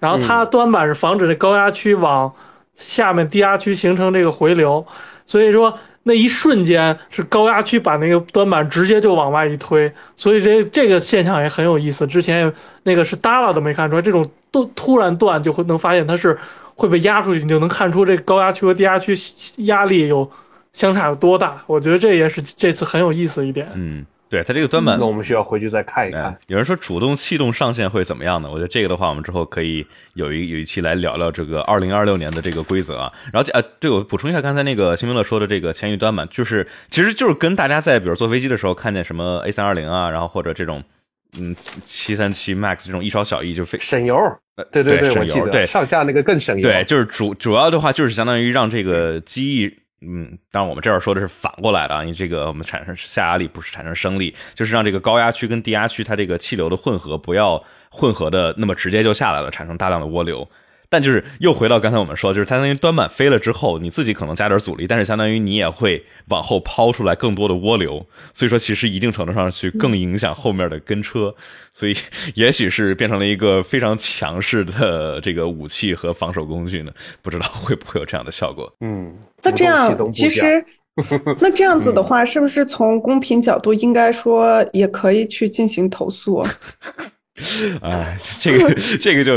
[0.00, 2.32] 然后它端板是防止那高压区往
[2.74, 4.84] 下面低压区形成这个回流，
[5.24, 12.04] 所以说那一瞬间是高压区把那个端板直接就往外一推，所以这这个现象也很有意思。
[12.04, 16.36] 之前那个是耷拉都没看出来，这种突突然断就会能发现它是
[16.76, 19.18] 会被压出去，你就能看出这高压区和低压区
[19.64, 20.30] 压力有
[20.72, 21.60] 相差有多大。
[21.66, 23.66] 我觉得这也是这次很有意思一点。
[23.74, 26.38] 嗯，对，它这个端板那我们需要回去再看一哎看。
[26.48, 28.50] 有人说主动气动上限会怎么样呢？
[28.50, 33.12] 我觉得这个的话，我们之后可以有一有一期来聊聊这个二零二六年的这个规则啊。
[33.32, 40.84] 然后呃，对我补充一下刚才那个辛明乐说的这个前翼端板，就是其实就是跟大家在比如坐飞机的时候看见什么 A 三二零啊，然后或者这种
[41.38, 44.14] 嗯七三七 MAX 这种一烧小翼就非省油，
[44.56, 46.62] 呃对对对我记得上下那个更省油。
[46.62, 60.48] 对，就是主主要的话就是相当于让这个机翼，嗯，当然我们这儿说的是反过来的啊，因为这个我们产生下压力不是产生升力，就是让这个高压区跟低压区它这个气流的混合不要混合的那么直接就下来了，产生大量的涡流。
[60.88, 71.34] 但就是又回到刚才我们说，就是相当于端板飞了之后，你自己可能加点阻力，但是相当于你也会往后抛出来更多的涡流，所以说其实一定程度上去更影响后面的跟车，
[71.74, 71.96] 所以
[72.34, 78.72] 也许是变成了一个非常强势的这个武器和防守工具呢， 不知道会不会有这样的效果。
[78.80, 80.64] 嗯，那这样其实，
[81.40, 86.42] 那这样子的话，是不是从公平角度应该说也可以去进行投诉？
[87.82, 89.32] 哎， 这个这个就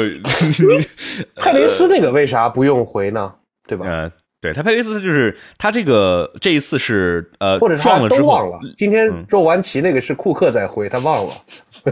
[1.41, 3.33] 佩雷斯那个为啥不用回呢？
[3.67, 3.85] 对吧？
[3.85, 8.59] 呃，对他佩雷斯就是他这个这一次是呃或者撞了之后都忘了。
[8.77, 11.33] 今天嗯肉丸旗那个是库克在挥，他忘了，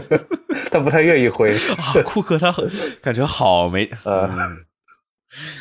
[0.70, 1.50] 他不太愿意挥。
[1.50, 2.68] 啊，库克他很
[3.02, 4.22] 感觉好没呃，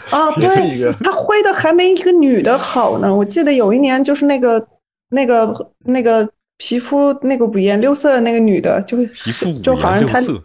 [0.10, 3.13] 啊，对，他挥的还没一个女的好呢。
[3.13, 4.65] 我记得有一年就是那个
[5.10, 10.43] 那个那个皮肤那个五颜六色的那个女的，就皮肤五就好像他颜六色，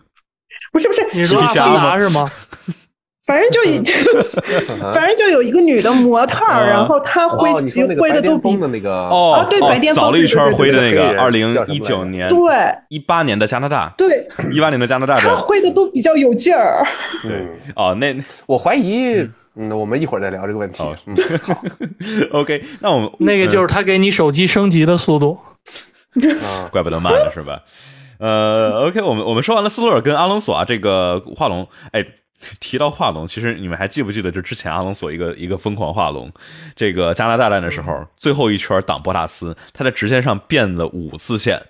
[0.73, 2.31] 不是不是，你说阿凡皮是吗？
[3.25, 3.81] 反正就一
[4.93, 8.49] 反正就有一个女的模特然后她挥旗挥的都比
[8.85, 12.37] 哦啊对白巅峰扫了一圈挥的那个二零一九年对。
[12.89, 16.85] 一八年的加拿大，对，一八年的加拿大她的挥的都比较有劲儿。
[17.23, 17.47] 对，
[17.77, 20.83] 哦，那那我怀疑，嗯，我们一会儿再聊这个问题。
[20.83, 20.93] 好。
[21.07, 21.17] 嗯，
[22.35, 25.39] OK，那我们那个就是他给你手机升级的速度。
[26.43, 27.63] 啊，怪不得慢了是吧？
[28.19, 32.05] 呃，OK，我们我们说完了斯托尔跟阿隆索啊，这个画龙，哎。
[32.59, 36.29] 提到画龙，其实你们还记不记得，就之前阿隆索一个一个疯狂画龙，
[36.75, 41.63] 这个加拿大站的时候，最后一圈挡博塔斯，他在直线上变了五次线，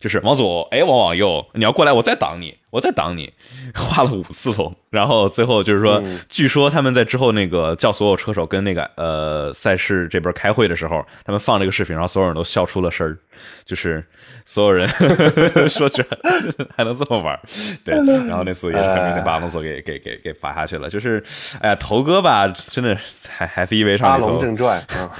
[0.00, 3.30] 就是往左，哎，往往右，你要过来，我再挡你，我再挡你，
[3.76, 13.14] 画了五次龙，然后最后就是说，嗯据说他们在之后那个叫所有车手跟那个呃赛事这边开会的时候，他们放这个视频，然后所有人都笑出了声儿，
[13.66, 14.02] 就是
[14.46, 14.88] 所有人
[15.68, 16.18] 说居然
[16.74, 17.40] 还能这么玩儿，
[17.84, 17.94] 对，
[18.26, 21.22] 然后那次也是很明显把阿隆索给给给给罚下去了，就是
[21.60, 22.96] 哎呀头哥吧，真的
[23.28, 25.12] 还还是一为阿上里头，龙正传啊，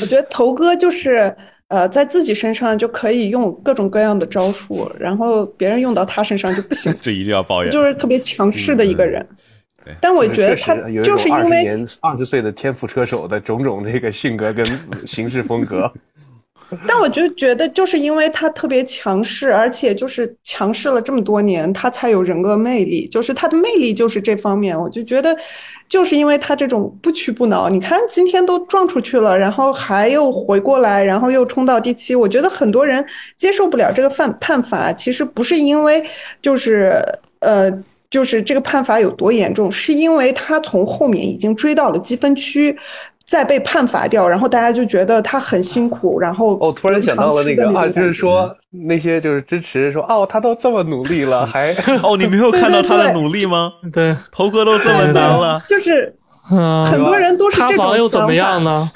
[0.00, 1.34] 我觉得头哥就是
[1.74, 9.26] 呃，在自己身上就可以用各种各样的招数， 然后别人用到他身上就不行， 这一定要抱怨，就是特别强势的一个人。
[10.00, 14.64] 但我觉得他就是因为二十岁的天赋车手的种种这个性格跟
[15.04, 15.92] 行事风格。
[16.86, 23.08] 但我就觉得，就是因为他特别强势，而且就是强势了这么多年，他才有人格魅力。
[23.08, 25.36] 就是他的魅力就是这方面，我就觉得，
[25.88, 27.68] 就是因为他这种不屈不挠。
[27.68, 32.14] 你看今天都撞出去了，然后还又回过来，然后又冲到第七。
[32.14, 33.04] 我觉得很多人
[33.36, 36.04] 接受不了这个判判罚，其实不是因为
[36.40, 37.02] 就是
[37.40, 37.70] 呃。
[38.10, 42.78] 就是这个判罚有多严重，是因为他从后面已经追到了积分区，
[43.26, 53.72] 再被判罚掉，然后大家就觉得他很辛苦，然后哦，突然想到了那个啊，就是说那些就是支持说哦，他都这么努力了， 还哦，你没有看到他的努力吗？
[53.92, 56.14] 对，头哥都这么难了，就是
[56.50, 58.70] 嗯，很多人都是这种房又怎么样想法？
[58.70, 58.90] 呢？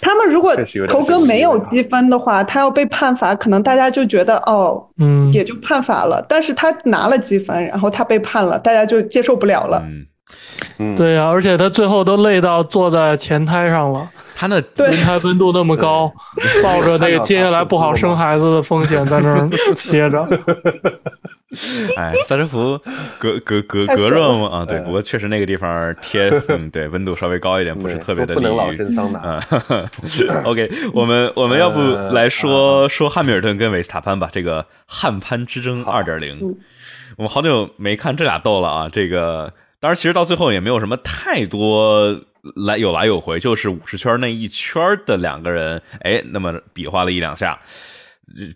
[0.00, 0.54] 他们如果
[0.88, 6.24] 头哥没有积分的话，他要被判罚，可能大家就觉得哦，嗯，也就判罚了。
[6.28, 9.82] 但是他拿了积分，然后他被判了，大家就接受不了了。
[9.84, 10.06] 嗯，
[10.78, 16.12] 嗯，对呀、而且他最后都累到坐在前胎上了，他那轮胎温度那么高，
[16.62, 20.26] 抱着那个接下来不好生孩子的风险在那儿歇着。
[21.96, 22.78] 哎，赛车服
[23.18, 24.58] 隔隔隔隔热吗？
[24.58, 29.42] 啊，对，嗯不过确实那个地方贴， 嗯，对，温度稍微高一点，不是特别的说不能老利于蒸桑拿。
[29.70, 29.88] 嗯，
[30.44, 36.54] OK，我们我们要不呃来说说汉密尔顿跟维斯塔潘吧，这个汉潘之争二点零嗯，
[37.16, 38.88] 我们好久没看这俩斗了啊。
[38.92, 42.20] 这个当然，其实到最后也没有什么太多
[42.56, 47.58] 来有来有回，就是五十圈那一圈的两个人，哎，那么比划了一两下。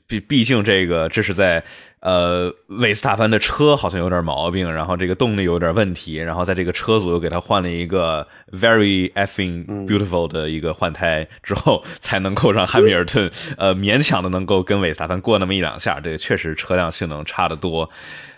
[0.06, 1.64] 毕毕竟这个这是在
[2.00, 17.88] 呃维斯塔潘的车好像有点毛病，然后这个动力有点问题，然后在这个车组又给他换了一个 very effing beautiful 的一个换胎之后，才能够让汉密尔顿呃勉强的能够跟维斯塔潘过那么一两下，这个确实车辆性能差得多。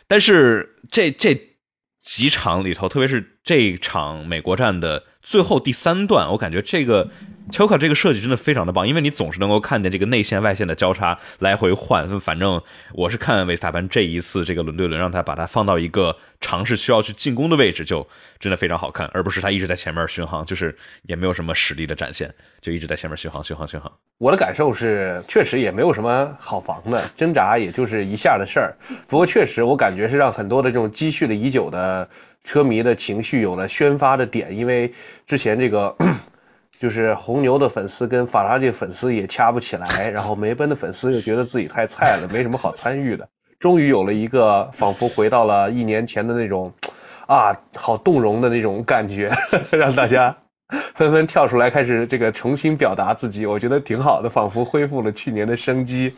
[0.06, 1.34] 但是这这
[2.04, 7.10] 几场里头，特别是这场美国站的最后第三段，我感觉这个
[7.50, 12.20] 乔卡这个设计真的非常的棒，因为你总是能够看见这个内线外线的交叉来回换。
[12.20, 12.60] 反正
[12.92, 18.06] 我是看维斯塔潘这一次这个轮对轮，让他把它放到一个尝试需要去进攻的位置，就
[18.38, 23.90] 真的非常好看，而不是他一直在前面巡航，就是也没有什么实力的展现，就一直在前面巡航巡航巡航。
[24.18, 28.76] 我的感受是，确实也没有什么好防的，挣扎也就是一下的事儿。
[29.08, 32.08] 不过确实，我感觉是让很多的这种积蓄了已久的
[32.44, 34.92] 车迷的情绪有了宣发的点，因为
[35.26, 35.96] 之前这个。
[36.80, 43.26] 就是红牛的粉丝跟法拉利粉丝也掐不起来，然后梅奔的粉丝又觉得自己太菜了，没什么好参与的。
[43.58, 46.70] 终于有了一个仿佛回到了一年前的那种，
[47.26, 49.30] 啊，好动容的那种感觉，
[49.70, 50.36] 让大家
[50.94, 56.12] 纷纷跳出来开始这个重新表达自己，我觉得挺好的，仿佛恢复了去年的生机，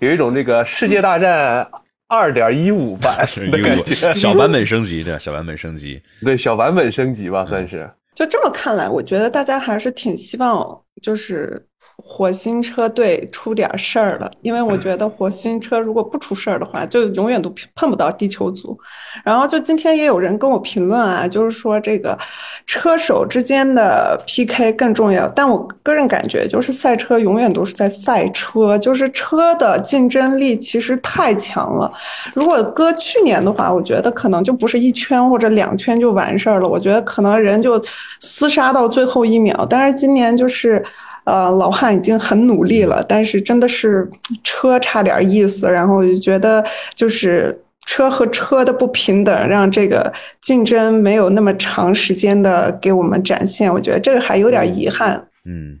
[0.00, 1.66] 有一种这个世界大战
[2.12, 5.98] 二点一五版的感觉，小版本升级，对，小版本升级。
[6.20, 7.90] 对小版本升级吧，算是。
[8.14, 11.66] 就这么看来，我觉得大家还是挺希望就是
[11.96, 18.78] 火星车队出点事儿了，因为我觉得火星车如果不出事儿的话，就永远都碰不到地球组。
[19.24, 22.18] 然后就今天也有人跟我评论啊，就是说这个
[22.66, 25.28] 车手之间的 PK 更重要。
[25.28, 31.90] 但我个人感觉，就是赛车永远都是在赛车，就是车的竞争力其实太强了。
[32.34, 37.80] 如果搁去年的话，我觉得可能就不是一圈或者两圈就完事儿了，我觉得可能人就
[38.20, 39.64] 厮杀到最后一秒。
[39.70, 40.84] 但是今年就是。
[41.24, 44.08] 呃，老汉已经很努力了，但是真的是
[44.42, 47.56] 车差点意思，然后我就觉得就是
[47.86, 55.22] 车和车的不平等，让这个竞争没有那么长时间的给我们展现，我觉得这个还有点遗憾。
[55.44, 55.78] 嗯，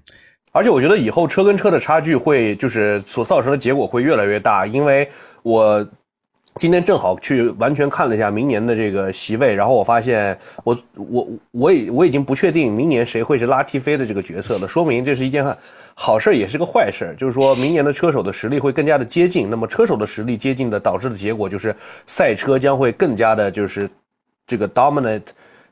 [0.52, 5.08] 而且我觉得以后车跟车的差距会就是所造成的结果会越来越大，因为
[5.42, 5.86] 我。
[6.56, 15.44] 今天正好去完全看了一下明年的这个席位，然后我发现我我我已我已经不确定明年谁会是拉提菲的这个角色了，说明这是一件
[15.94, 21.74] 好事也是个坏事，就是说明年的车手的实力会更加的接近，那么车手的实力接近的导致的结果就是
[22.06, 23.88] 赛车将会更加的就是
[24.46, 25.22] 这个 dominant，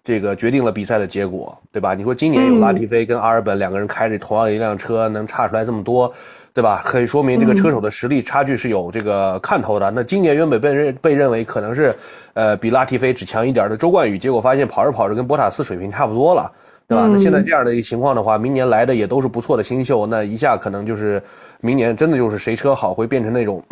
[0.03, 1.95] 这个决定了比赛的结果，对吧？
[1.95, 6.13] 你说今年有拉提菲跟阿尔本两个人开着同样一辆车，能差出来这么多。
[6.53, 6.83] 对吧？
[6.85, 9.91] 可以说明这个车手的实力差距是有这个看头的。
[9.93, 11.95] 那今年原本被认被认为可能是，
[12.35, 16.51] 呃，比拉提菲只强一点的周冠宇，结果发现跑着跑着跟博塔斯水平差不多了，
[16.89, 17.09] 对吧？
[17.11, 21.23] 那现在这样的一个情况的话，明年来的也都是不错的新秀，那一下可能就是
[21.61, 23.63] 明年真的就是谁车好会变成那种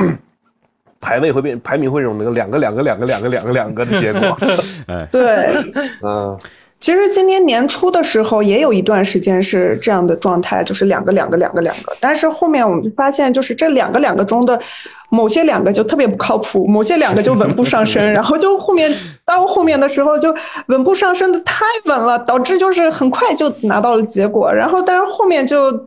[1.01, 4.39] 排位会变排名会这种那个两个两个两个两个两个两个的结果。
[4.87, 5.49] 哎，对，
[6.03, 6.39] 嗯。
[6.81, 11.97] 其实今年年初的时候也有一段时间是这样的状态，就是两个两个两个两个。
[12.01, 14.59] 但是后面我们发现，就是这两个两个中的
[15.11, 18.91] 某些两个就特别不靠谱，某些两个就稳步上升， 然后就后面
[19.25, 20.35] 到后面的时候就
[20.67, 24.53] 稳步上升的太稳了， 导致就是很快就拿到了结果。
[24.53, 25.85] 然后但是后面就。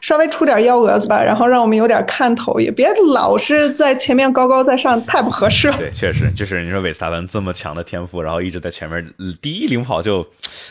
[0.00, 5.70] 稍微出点幺蛾子吧，然后让我们有点看头，也别老是在前面高高在上，太不合适。
[5.72, 10.26] 对，确实就是你说韦斯塔文这么强的天赋，然后一直在前面第一领跑，就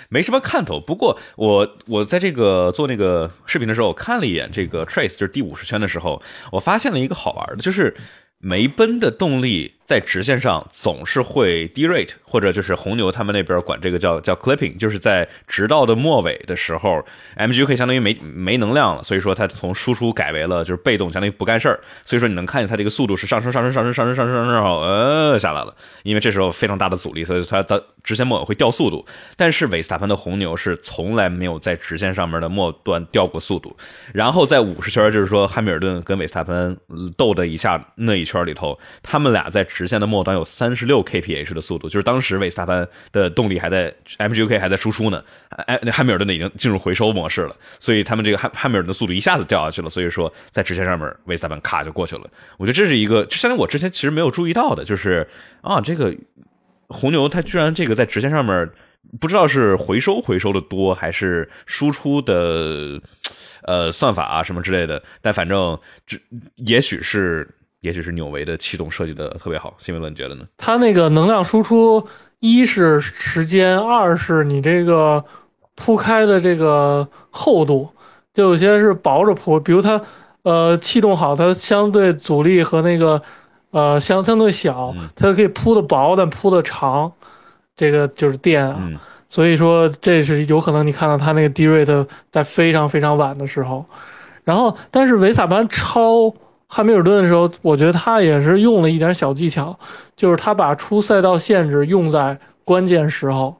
[0.09, 0.79] 没什么看头。
[0.79, 7.95] 不过我我在这个做那个视频的时候，我看了一眼这个 Trace，就是第五十圈的时候，我发现了一个好玩的，就是
[8.39, 9.73] 梅奔的动力。
[9.89, 17.03] 在直线上总是会 derate，或者就是红牛他们那边管这个叫叫 clipping，就是在直道的末尾的时候
[17.35, 21.79] ，MGU 可以相当于没没能量了，所以说它从输出改为了就是被动，相当于不干事儿。
[22.05, 29.03] 所以说你能看见它这个速度是上升上升上升上升上升上升，然后呃下来了，因为这时候非常大的阻力，所以它的直线末尾会掉速度。
[29.35, 33.75] 但是韦斯塔潘的红牛是从来没有在直线上面的末端掉过速度。
[34.13, 36.77] 然后在五十圈，就是说汉密尔顿跟韦斯塔潘
[37.17, 39.65] 斗的一下那一圈里头，他们俩在。
[39.69, 52.29] 直线的末端有三十六 kph 的速度，就是当当时韦斯塔潘的动力还在 MGUK 还在输出呢，哎，那汉密尔顿已经进入回收模式了，所以他们这个汉汉密尔顿的速度一下子掉下去了，所以说在直线上面韦斯塔潘卡就过去了。
[52.57, 55.25] 我觉得这是一个，就相当于我之前其实没有注意到的，就是
[55.61, 56.13] 啊，这个
[56.89, 58.69] 红牛它居然这个在直线上面
[59.21, 63.01] 不知道是回收回收的多还是输出的
[63.63, 66.17] 呃算法啊什么之类的，但反正这
[66.57, 67.47] 也许是。
[67.81, 70.43] 也许是纽维的气动设计的特别好，新维伦觉得呢？
[70.57, 72.05] 它那个能量输出，
[72.39, 75.23] 一是时间，二是你这个
[75.75, 77.87] 铺开的这个厚度，
[78.33, 80.01] 就有些是薄着铺，比如它
[80.43, 83.21] 呃气动好，它相对阻力和那个
[83.71, 87.09] 呃相相对小，它可以铺的薄但铺的长，
[87.77, 88.77] 这个就是电啊。
[89.29, 93.85] 所以说这是有可能你看到它那个 D rate 在非常非常晚的时候，
[94.43, 96.35] 然后但是维萨班超。
[96.71, 99.77] 汉密尔顿的时候，我觉得他也是用了一点小技巧，
[100.15, 103.57] 就是他把出赛道限制用在关键时候，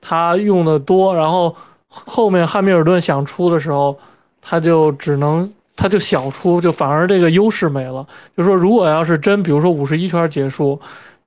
[0.00, 1.52] 他用的多，然后
[1.88, 3.98] 后面汉密尔顿想出的时候，
[4.40, 8.06] 他就只能他就小出，就反而这个优势没了。
[8.36, 10.80] 就说如果要是真，比如说五十一圈结束，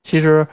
[0.03, 0.47] 其实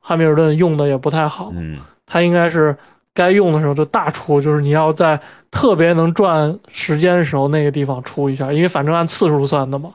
[0.00, 2.76] 汉密尔顿用的也不太好，嗯，他应该是。
[3.18, 9.90] 该用的时候就大出，就是你要在特别能赚时间的时候那个地方出一下，因为反正按次数算的嘛。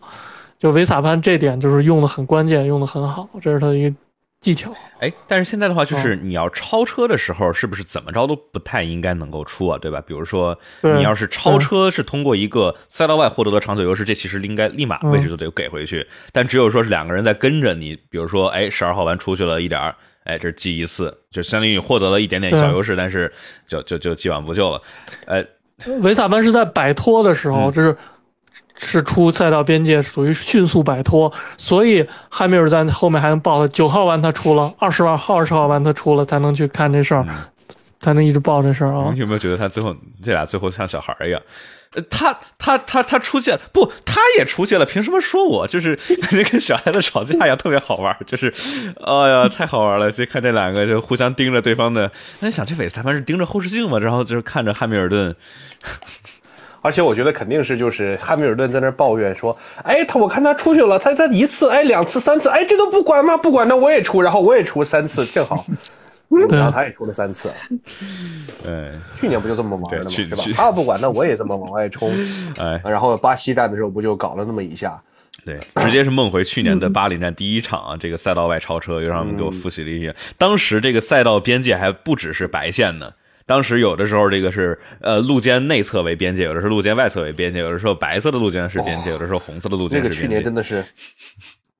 [0.59, 3.95] 就维萨潘这点就是用的很关键，用的很好，这是他的一个
[4.39, 4.71] 技巧。
[4.99, 9.77] 哎，但是现在的话，就是你要超车的时候，是不是怎么着都不太应该能够出啊？
[9.77, 10.01] 对吧？
[10.07, 16.07] 比如说你要是超车是通过一个赛道外获得的长久优势，这其实应该立马位置就得给回去。
[16.31, 19.95] 但只有说是两个人在跟着你，比如说哎，十二号弯出去了一点儿。
[20.23, 23.31] 哎，这是记一次，就相当于获得了一点点小优势，但是
[23.65, 24.81] 就就就既往不咎了。
[25.27, 25.45] 哎，
[26.01, 27.97] 维萨班是在摆脱的时候，这是
[28.77, 37.25] 是出赛道边界，属于迅速摆脱，所以汉密尔顿后面还能报他九号弯他出了，二十号二十号弯他出了，才能去看这事儿。
[37.99, 39.19] 才能一直报这事儿啊你。
[39.21, 41.41] 有没有觉得他最后这俩最后像小孩儿一样？
[42.10, 45.67] 他他他他出现不，他也出现了，凭什么说我？
[45.67, 48.15] 就是感 觉跟小孩子吵架一样，特别好玩。
[48.25, 48.53] 就是，
[49.06, 50.12] 哎呀，太好玩了！
[50.12, 53.99] 就看这两个就互相盯着对方的，那想这韦斯塔潘是盯着后视镜嘛？
[53.99, 55.36] 然后就是看着汉密尔顿，
[56.82, 63.38] 而且我觉得肯定是就是汉密尔顿在那抱怨说，哎，他我看他出去了，他他一次，哎，两次，三次，哎，这都不管吗？
[63.38, 65.65] 不管，那我也出，然后我也出三次，正好，
[66.49, 67.51] 然后他也出了三次，
[68.65, 70.43] 嗯， 去年不就这么玩的吗？
[70.53, 72.11] 他不管，那我也这么往外冲，
[72.59, 75.01] 哎，然后巴西站的时候不就搞了那么一下？
[75.45, 80.15] 对，直接是梦回去年的巴林站第一场啊， 这个赛道外超车又让他们给我复习了一遍。
[80.38, 83.11] 当时这个赛道边界还不只是白线呢，
[83.45, 90.27] 当时有的时候这个是呃路肩内侧为边界，有的是路肩外侧为边界，有的时候白色的路肩是边界，有的时候红色的路肩那个去。
[90.29, 90.81] 年真的是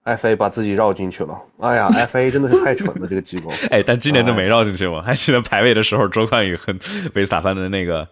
[0.06, 1.40] ，FA 把自己绕进去了。
[1.60, 3.50] 哎呀，FA 真的是太蠢了，这个机构。
[3.72, 5.02] 哎，但今年就没绕进去嘛？
[5.02, 6.74] 还记得排位的时候，周冠宇和
[7.14, 8.08] 维斯塔潘的那个，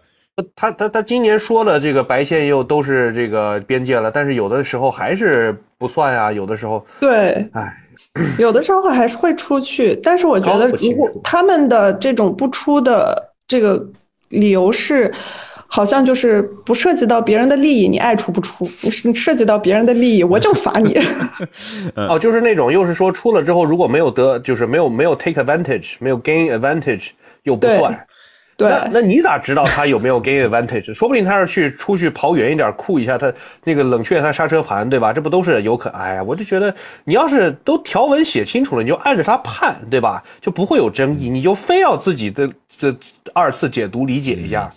[0.56, 7.76] 他他他今年说的，这个白线又都是这个边界了，但是有的时候还是不算呀，有的时候，对，哎，
[8.38, 13.84] 有的时候还是会出去，但是我觉得如果他们的这种不出的这个
[14.30, 15.12] 理由是，
[15.74, 21.00] 好像就是不涉及到别人的利益，你爱出不出；你你涉及到别人的利益，我就罚你。
[21.96, 27.08] 哦，就是那种又是说出了之后如果没有得，就是没有没有 take advantage，没有 gain advantage
[27.44, 27.98] 又不算。
[28.54, 30.92] 对，那那你咋知道他有没有 gain advantage？
[30.92, 33.32] 说不定他是去出去跑远一点，酷一下他
[33.64, 35.10] 那个冷却他刹车盘，对吧？
[35.10, 35.88] 这不都是有可？
[35.88, 36.72] 哎呀，我就觉得
[37.04, 40.22] 你要是都条文写清楚了，你就按着他判，对吧？
[40.38, 41.30] 就不会有争议。
[41.30, 42.94] 你就非要自己的这
[43.32, 44.70] 二次解读理解一下。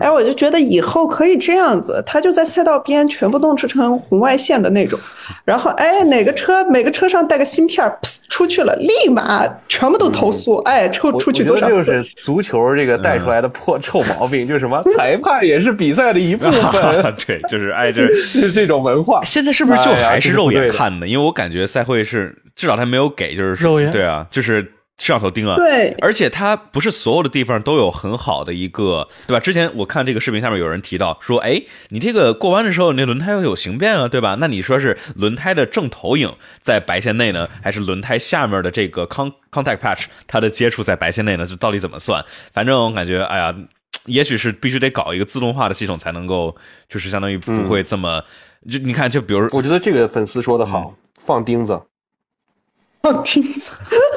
[0.00, 4.98] 哎，我就觉得以后可以这样子，他就在赛道边全部弄制成红外线的那种，
[5.44, 11.92] 然后哎哪个车每个车上带个芯片，噗出去了，立马全部都投诉，哎出我出去我觉得这就多少次？
[11.92, 16.62] 是足球这个带出来的破臭毛病，就是什么裁判也是比赛的一部分，
[17.26, 19.22] 对，就是哎，就是 是这种文化。
[19.24, 21.06] 现在是不是就还是肉眼看的？
[21.08, 24.66] 因为我感觉赛会是至少他没有给，就是肉眼对啊，就是
[24.98, 25.56] 摄像头盯啊。
[25.56, 29.40] 对而且它不是所有的地方都有很好的一个，对吧？
[29.40, 34.36] 之前我看这个视频下面有人提到说，哎，你这个过弯的时候，你那轮胎要有形变啊，对吧？
[34.40, 41.44] 那你说是轮胎的正投影在白线内呢，还是轮胎下面的这个 con contact patch 它的接触在白线内呢？
[41.44, 42.24] 这到底怎么算？
[42.52, 43.54] 反正我感觉，哎呀，
[44.06, 46.56] 也许是必须得搞一个自动化的系统才能够，
[46.88, 48.22] 就是相当于不会这么。
[48.70, 51.80] 就你看，就比如我觉得这个粉丝说的好，放钉子，
[53.06, 53.44] 哦，听，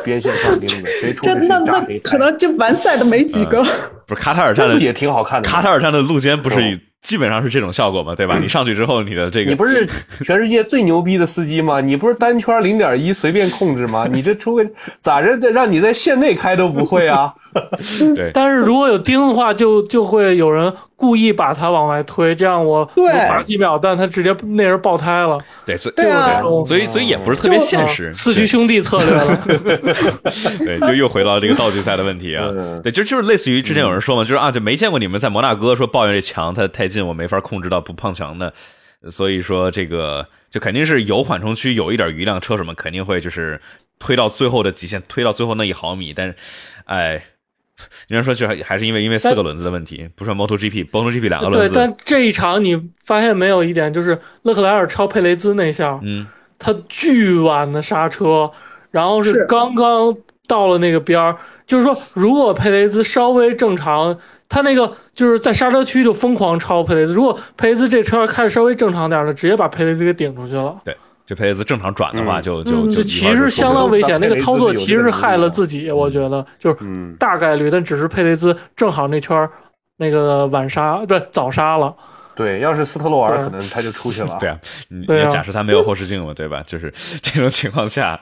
[0.03, 3.63] 边线放钉子， 谁出去谁这那炸谁那可能就完赛的没几个。
[4.07, 5.47] 不是卡塔尔站的 也挺好看的。
[5.47, 8.37] 卡塔尔站的路肩不是基本上是这种效果嘛，对吧？
[8.39, 9.87] 你上去之后，你的这个你不是
[10.23, 11.79] 全世界最牛逼的司机吗？
[11.79, 14.07] 你不是单圈零点一随便控制吗？
[14.11, 14.65] 你这出个
[15.01, 17.33] 咋着让你在线内开都不会啊？
[18.15, 29.39] 对但是如果有钉子的话，就就会有人故意把它往外推，这样我对我罚几秒，但他直接那人爆胎了，对，所以对啊所以所以也不是特别现实啊，四驱兄弟策略了。
[30.59, 32.81] 对，就又回到这个道具赛的问题啊嗯。
[32.83, 38.51] 对，就就是类似于之前有人说嘛，就是啊，就没见过你们在摩纳哥说抱怨这墙它太近，我没法控制到不碰墙的，
[39.09, 43.61] 所以说这个就肯定是有缓冲区，有一点余量，车手们肯定会就是
[43.99, 46.35] 推到最后的极限，推到最后那一毫米，但是，
[46.85, 47.23] 哎。
[48.09, 56.27] 人家说，就还还是因为因为四个轮子的问题，不是 MotoGP，MotoGP 两个轮对，子，但这一场你发现没有一点，就是勒克莱尔超佩雷兹那下，嗯，
[56.57, 58.51] 他巨晚的刹车，
[58.91, 60.13] 然后是是刚刚
[60.45, 64.19] 到了那个边儿，就是说，如果佩雷兹稍微正常，
[64.49, 70.73] 他那个就是在刹车区就疯狂超佩雷兹，如果佩雷兹这车开的稍微正常点儿了，直接把佩雷兹给顶出去了。
[70.85, 70.95] 对
[71.25, 79.51] 这佩雷兹正常转的话嗯就，就嗯，就其实相当危险，那个操作其实是害了自己，我觉得就是嗯，大概率，但只是佩雷兹正好那圈儿
[79.97, 81.93] 那个晚刹，不早刹了。
[82.39, 84.37] 对，要是斯特洛尔可能他就出去了。
[84.39, 86.63] 对啊，你假设他没有后视镜嘛，对吧？
[86.65, 86.89] 就是
[87.21, 88.17] 这种情况下，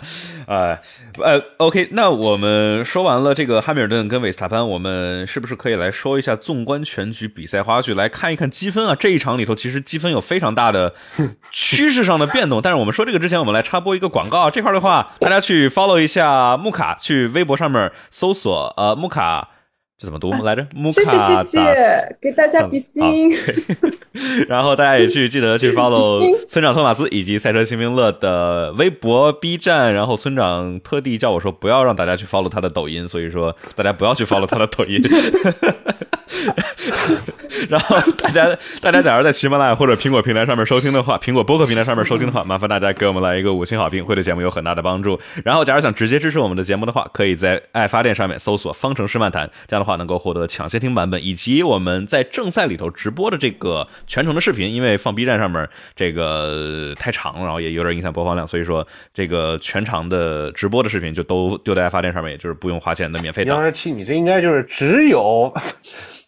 [0.47, 0.75] 呃
[1.23, 8.95] 呃，OK，那我们说完了这个汉密尔顿跟韦斯塔潘，我们是不是可以来说一下纵观全局比赛花絮，来看一看积分啊？
[8.95, 10.95] 这一场里头其实积分有非常大的
[11.51, 19.49] 趋势上的变动，但是我们说这个之前，我们来插播一个广告，这块的话，大家去 follow 一下木卡，去微博上面搜索呃木卡。
[19.99, 20.67] 这怎么读来着？
[20.75, 23.35] 木谢谢卡谢谢达斯，给大家比心。
[24.47, 29.93] 然后大家也去记得去 follow 村长托马斯以及赛车新兵乐的微博、B 站。
[29.93, 35.01] 然后村长特地叫我说不要让大家去 follow 他的抖音，所以说大家不要去 follow 他的抖音。
[37.69, 45.19] 然后大家大家假如在喜马拉雅或者苹果平台上面收听的话，苹果播客平台上面收听的话，麻烦大家给我们来一个五星好评，会对节目有很大的帮助。
[45.43, 54.67] 然后，假如想直接支持我们的节目的话，可以在爱发电上面搜索“方程式漫谈”，这样的话能够获得抢先听版本以及我们在正赛里头直播的这个全程的视频。
[54.67, 63.55] 因为放 B 站上面这个太长了，然后也有点影响播放量，所以说这个全场的直播的视频就都丢在发电上面，也就是不用花钱的免费档。
[63.55, 65.53] 幺二七，你这应该就是只有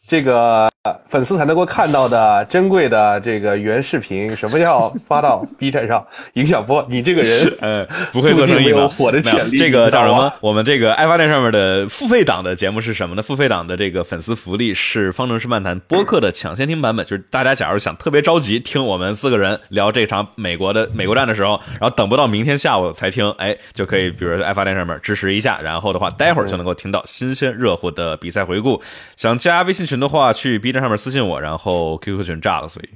[0.10, 0.68] 这个
[1.07, 4.36] 粉丝才能够看到的珍贵的这个原视频。
[4.36, 6.03] 什么叫发到 B 站上
[6.34, 6.84] 影响波？
[6.89, 8.88] 你这个人，嗯，不会做 生意吗？
[8.88, 10.34] 火的潜力这个叫什么？
[10.41, 13.22] 我们这个爱发电上面的付费档的节目是什么呢？
[13.22, 28.82] 付费档的这个粉丝福利是方程式漫谈播客的抢先听版本，就是大家假如想特别着急听我们四个人聊这场美国的美国站的时候，然后等不到明天下午才听，哎，就可以比如说爱发电上面支持一下，然后的话，待会儿就能够听到新鲜热乎的比赛回顾。
[29.16, 32.89] 想加微信群的话，去 B 站上面私信我，然后 QQ 群炸了，所以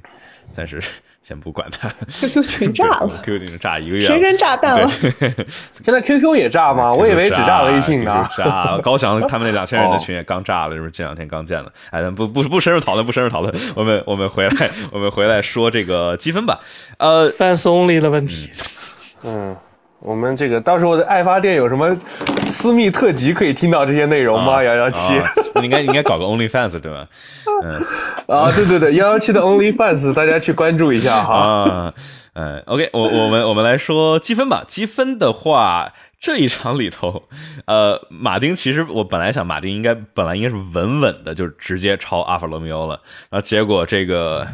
[0.50, 0.80] 暂时
[1.22, 1.88] 先不管它。
[2.08, 4.86] QQ 群炸了，，QQ 群炸一个月了，谁扔炸弹了？
[5.00, 5.34] 对
[5.72, 6.92] 现在 QQ 也炸吗？
[6.92, 8.28] 我以为只炸微信呢。
[8.36, 11.72] 炸，高翔 他们那两千人的群也刚炸了，是不是这两天刚建的？
[11.90, 16.60] 哎，咱不不不深入讨论，不深入讨论，我们我们回来，我们回来说这个积分吧。
[16.98, 18.50] 呃，fans only 的问题。
[19.22, 19.56] 嗯，
[20.04, 21.96] 我们这个到时候的爱发电有什么
[22.46, 24.62] 私密特辑可以听到这些内容吗？
[24.62, 25.14] 幺幺七
[25.62, 27.08] 应该应该搞个 OnlyFans 对吧？
[27.62, 27.82] 嗯
[28.26, 31.34] 啊，对对对，幺幺七的 OnlyFans， 大家去关注一下哈。
[31.34, 31.94] 啊，
[32.34, 34.62] 嗯，OK，我我们我们来说积分吧。
[34.66, 37.22] 积分的话，这一场里头，
[37.64, 43.00] 呃，马丁其实我本来想马丁应该本来应该是稳稳的就直接超阿法罗密欧了，
[43.30, 44.46] 然后结果这个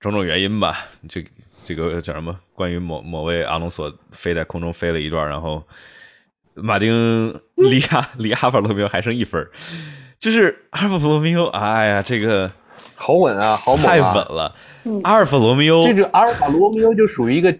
[0.00, 1.24] 种种原因吧，这
[1.68, 2.34] 这个叫什么？
[2.54, 5.62] 关于某某位阿隆索飞在空中飞了一段，然后
[6.54, 9.50] 马丁离阿离阿法罗密欧还剩一分儿
[10.18, 12.50] 就是阿尔法罗密欧，哎呀，这个
[12.94, 14.14] 好稳啊，好猛太啊！
[14.14, 14.54] 稳了。
[15.04, 17.54] 阿尔法罗密欧这个阿尔法罗密欧就属于一个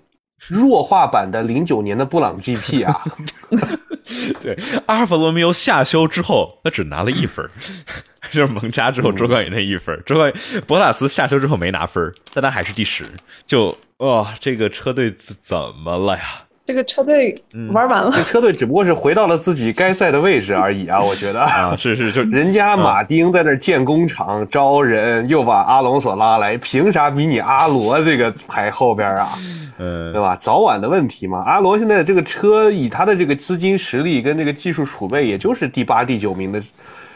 [0.48, 3.04] 弱化版的零九年的布朗 GP 啊。
[4.40, 7.50] 对，阿尔法罗密欧下修之后，他只拿了一分儿
[8.32, 13.04] 就是蒙扎之后周冠宇那一分儿周冠宇博塔斯下修之后没拿分儿但他还是第十。
[13.46, 16.22] 就哇、这个车队怎怎么了呀？
[16.64, 17.34] 这个车队
[17.72, 21.40] 玩完了这，车队只不过是回到了自己该赛的位置而已啊， 我觉得。
[21.40, 29.30] 啊，是是，就人家马丁在那建工厂招人，又把阿隆索拉来，凭啥比你阿罗这个排后边啊？
[29.78, 30.36] 嗯对吧？
[30.40, 31.42] 早晚的问题嘛。
[31.44, 36.62] 阿罗现在这个车以他的这个资金实力跟这个技术储备，也就是第八、第九名的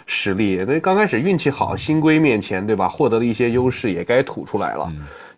[0.07, 0.65] 实力。
[0.67, 2.89] 那刚开始运气好，新规面前，对吧？
[2.89, 4.91] 获得了一些优势，也该吐出来了。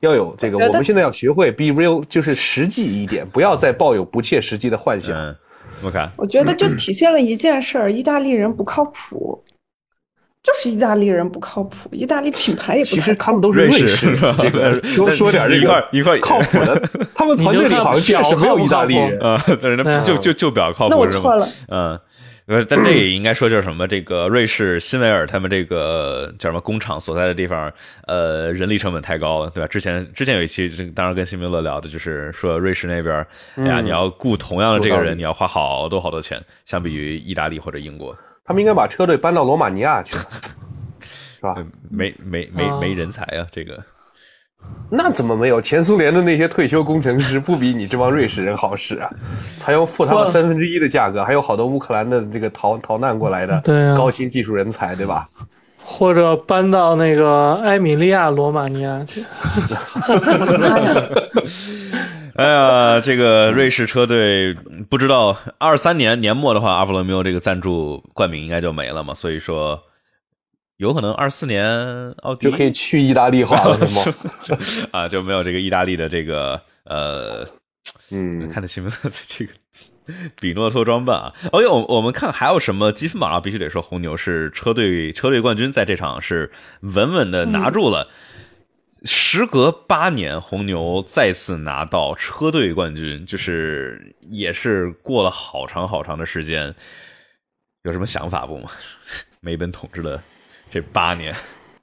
[0.05, 5.15] 要有这个，我们现在要学会 be real，就是实际一点，不要再抱有不切实际的幻想。
[5.17, 5.35] 嗯，
[5.83, 9.43] 我看我觉得就体现了一件事儿：意大利人不靠谱，
[10.43, 13.03] 就是意大利人不靠谱，意大利品牌也不靠谱。
[13.03, 16.83] 实他们都是瑞士这个说说点这一块个一块靠谱的，
[17.15, 19.19] 他们团队里好像确实没有意大利人。
[19.21, 21.49] 啊，但是那就就就表靠谱那我错了？
[21.69, 21.99] 嗯。
[22.47, 23.89] 呃，但这也应该说就是什么？
[23.89, 27.73] 这个瑞士辛维尔他们这个叫什么工厂所在的地方，
[28.07, 29.67] 呃，人力成本太高了，对吧？
[29.67, 33.15] 之前之前有一期，这个当然跟辛明乐聊的，就是说瑞士那边，
[33.57, 38.15] 哎呀，嗯你要雇同样的这个人，你要花好多好多钱，相比于意大利或者英国，
[38.45, 40.15] 他们应该把车队搬到罗马尼亚去，
[41.01, 41.55] 是吧？
[41.57, 43.83] 呃没没没哦没人才啊，这个。
[44.91, 45.61] 那怎么没有？
[45.61, 49.11] 前苏联的那些退休工程师不比你这帮瑞士人好使啊？
[49.59, 53.61] 才用付他们三分之一的价格，还有好多乌克兰的这个逃逃难过来的
[53.97, 55.27] 高新技术人才，对吧？
[55.87, 59.23] 或者搬到那个埃米利亚罗马尼亚去。
[62.37, 64.55] 哎呀，这个瑞士车队
[64.89, 69.79] 不知道二三年年末的话，阿弗罗密欧这个赞助冠名应该就没了嘛，所以说
[70.79, 74.17] 有可能二四年奥迪就可以去意大利化了， 是吗？
[74.41, 74.57] 就
[74.91, 77.47] 啊就没有这个意大利的这个呃，
[78.11, 79.53] 嗯，看着新闻的这个
[80.41, 81.33] 比诺托装扮啊。
[81.53, 86.51] 哦哟我我们看还有什么积分榜上必须得说红牛是车队车队冠军，在这场是
[86.81, 88.09] 稳稳的拿住了。
[89.07, 96.75] 时隔八年，红牛再次拿到车队冠军，就是也是过了好长好长的时间，
[97.83, 98.71] 有什么想法不吗？
[99.41, 100.19] 梅奔统治的
[100.75, 101.33] 这八年，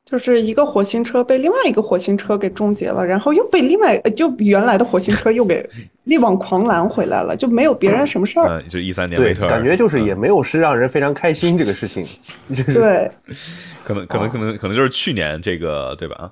[0.04, 5.66] 就是一个火星车被另外一个火星车给终结了，然后又被另外呃就原来的火星车又给
[6.04, 8.50] 力挽狂澜回来了，就没有别人什么事儿。
[8.50, 12.04] 嗯，就一三年对维，特尔，感觉就是也没有是让人非常开心这个事情，
[12.50, 13.12] 就 是对，
[13.86, 16.30] 可能可能可能可能就是去年这个对吧？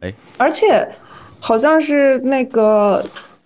[0.00, 0.12] 哎。
[0.36, 0.86] 而且
[1.40, 3.02] 好像是那个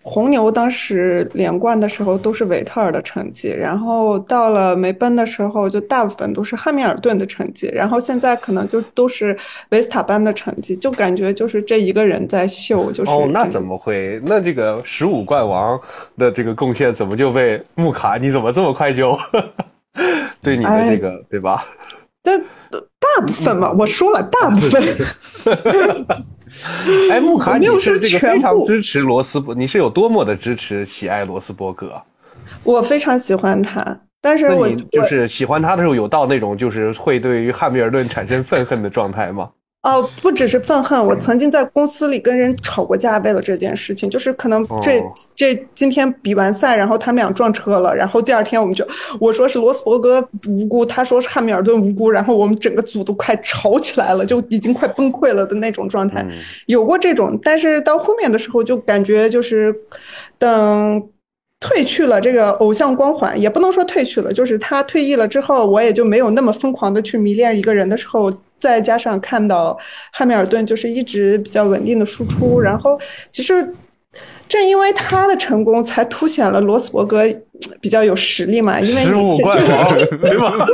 [0.08, 9.36] 红牛当时连冠的时候都是维特尔的成绩，然后到了梅奔的时候就大部分都是汉密尔顿的成绩，然后现在可能就都是
[9.70, 14.20] 维斯塔潘的成绩，就感觉就是这一个人在秀，就是哦，那怎么会？
[14.24, 15.78] 那这个十五冠王
[16.16, 18.16] 的这个贡献怎么就被穆卡？
[18.16, 19.18] 你怎么这么快就
[20.40, 21.64] 对你的这个对吧？
[22.22, 22.40] 但
[22.70, 24.82] 大部分嘛，我说了大部分。
[27.10, 32.00] 哎，穆卡，你是这个非常支持罗斯伯，你是有多么的支持、喜爱罗斯伯格？
[32.62, 39.50] 我非常喜欢他，但是我就是喜欢他的时候，有到那种就是会对于汉密尔顿产生愤恨的状态吗？
[39.86, 45.00] 哦，不只是愤恨，我曾经在公司里跟人吵过架，为了这件事情，就是可能这
[45.36, 48.84] 这今天比完赛，然后他们俩撞车了，然后第二天我们就
[49.20, 56.26] 我说是罗斯伯格无辜，他说是汉密尔顿无辜，然后我们整个组都快吵起来了，就已经快崩溃了的那种状态，
[56.66, 59.72] 有过这种，但是到后面的时候就感觉就是
[60.36, 61.00] 等
[61.60, 68.32] 褪去了这个偶像光环，也不能说褪去了，就是他退役了之后，我也就没有那么疯狂的去迷恋一个人的时候。
[68.58, 69.78] 再加上看到
[70.12, 72.98] 汉密尔顿就是一直比较稳定的输出，然后
[73.30, 73.74] 其实
[74.48, 77.22] 正因为他的成功，才凸显了罗斯伯格
[77.80, 78.80] 比较有实力嘛。
[78.80, 80.54] 因为十五冠王对吧？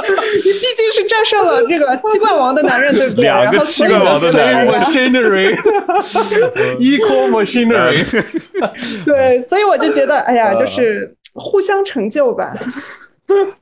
[0.00, 3.24] 你毕竟是战胜了这个七冠王的男人，对不对？
[3.24, 8.24] 两个七冠王的男人，machinery，equal machinery。
[9.04, 12.54] 对，所以我就觉得，哎呀，就是互相成就吧。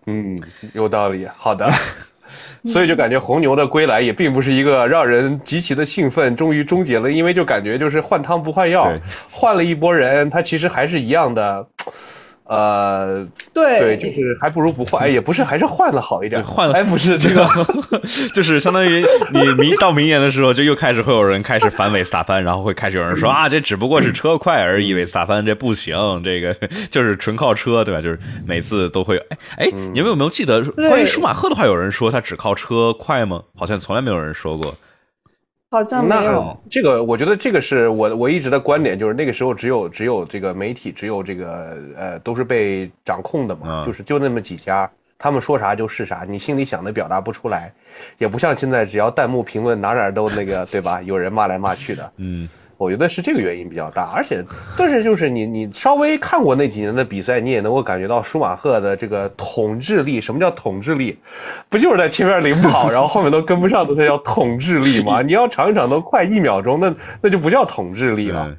[0.06, 0.38] 嗯，
[0.74, 1.26] 有道理。
[1.36, 1.68] 好的。
[2.66, 8.92] 所以就感觉红牛的归来也并不是一个让人极其的兴奋，终于终结了，因为就感觉就是换汤不换药，
[9.30, 11.66] 换了一波人，他其实还是一样的。
[12.48, 17.46] 呃，对对，就是还不如不换，哎，也不是，还是换了好一点，换了，哎，不是这个，
[18.34, 25.94] 就是相当于你明到明年的时候，就又开始会有人开始反韦斯塔潘，然后会开始有人说啊，这只不过是车快而已，韦斯塔潘这不行，
[26.24, 26.54] 这个
[26.90, 28.00] 就是纯靠车，对吧？
[28.00, 31.66] 就是每次都会，哎哎，你们有没有记得关于舒马赫的话？
[31.66, 33.42] 有人说他只靠车快吗？
[33.54, 34.74] 好像从来没有人说过。
[35.70, 47.70] 好像没有这个，我觉得这个是我我一直的观点，就是那个时候只有只有这个媒体，只有这个呃，都是被掌控的嘛，就是就那么几家，他们说啥就是啥，你心里想的表达不出来，
[48.16, 51.02] 也不像现在，只要弹幕评论哪哪都那个，对吧？
[51.02, 52.48] 有人骂来骂去的，嗯。
[52.78, 54.42] 我觉得是这个原因比较大，而且，
[54.76, 60.20] 但是就是你你稍微看过那几年的比赛，你也能够感觉到舒马赫的这个统治力。
[60.20, 61.18] 什么叫统治力？
[61.68, 65.20] 不就是在前面领跑，然后后面都跟不上的才叫统治力吗？
[65.22, 68.56] 你要场场都快一秒钟，那那就不叫统治力了。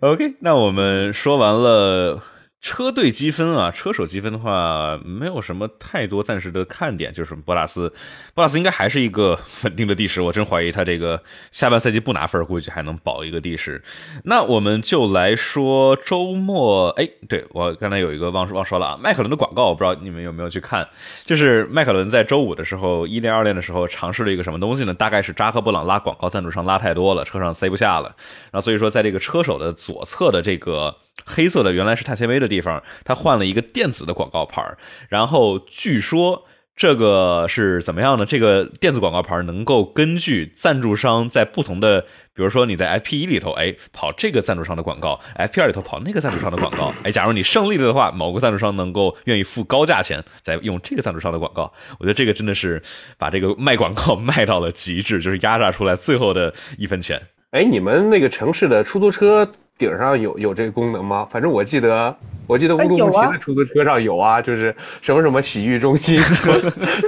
[0.00, 2.22] OK，那我们说完了。
[2.64, 7.92] 车队积分啊，车手积分的话，没有什么太多暂时的看点，就是博拉斯，
[8.32, 13.84] 博拉斯应该还是一个稳定的第十，我真怀疑他这个下半赛季不拿分，估计还能保一个第十。
[14.24, 20.88] 那我们就来说周末，哎，对我刚才有一个忘忘说了啊，迈凯伦的广告，我不知道你们有没有去看，
[21.22, 24.94] 就是迈凯伦在周五的时候一练二练的时候尝试了一个什么东西呢？
[24.94, 28.16] 大概是扎克布朗拉广告赞助商拉太多了，车上塞不下了，
[28.50, 30.96] 然后所以说在这个车手的左侧的这个。
[31.24, 34.62] 黑色的原来是碳纤维的地方，它换了一个电子的广告牌
[35.08, 36.44] 然后据说
[36.76, 38.26] 这个是怎么样呢？
[38.26, 42.00] 这个电子广告牌能够根据赞助商在不同的，
[42.34, 46.92] 比如说你在 F P 一里头，哎，跑这个赞助商的广告；F P 二里头跑那个赞助商的广告。
[47.04, 51.72] 哎，假如你胜利了的话，某个赞助商能够愿意付高价钱再用这个赞助商的广告。
[52.00, 52.82] 我觉得这个真的是
[53.18, 57.22] 把这个卖广告卖到了极致，就是压榨出来最后的一分钱。
[57.52, 59.48] 哎，你们那个城市的出租车？
[59.76, 61.26] 顶上有有这个功能吗？
[61.30, 62.16] 反正我记得，
[62.46, 66.18] 我记得乌鲁木齐的出租车上有啊，就是什么什么洗浴中心，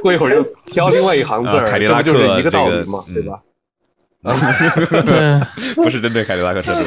[0.02, 3.40] 过 一会儿就挑另外一行字儿，凯迪拉克就是一个道理嘛，对吧？
[5.76, 6.80] 不是针对凯迪拉克车主。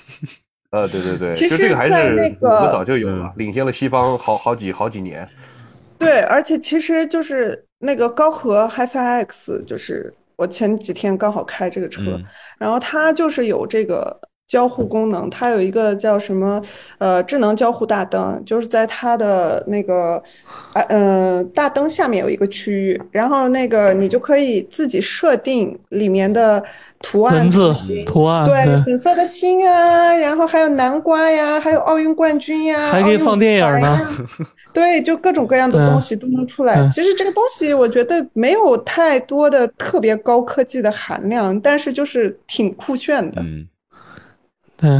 [0.72, 5.28] 呃，对对对，其实这个还是那个我早就有了，领先了西方好好几好几年。
[5.98, 12.18] 对，而且其实就是那个高和 HiFi X，就是我前几天刚好开这个车，
[12.58, 14.18] 然后它就是有这个。
[14.50, 16.60] 交互功能，它有一个叫什么？
[16.98, 20.20] 呃，智能交互大灯，就是在它的那个，
[20.72, 26.60] 呃，呃，大灯下面有一个区域，然后那个你就可以自己设定里面的
[27.00, 27.72] 图案、文字、
[28.04, 34.08] 图案，对，紫色的心啊，然后还有南瓜呀，还有奥运冠军呀，还可以放电影呢。
[34.72, 36.88] 对，就各种各样的东西都能出来。
[36.88, 43.40] 其实这个东西我觉得没有太多的特别高科技的含量，但是就是挺酷炫的。
[43.42, 43.64] 嗯。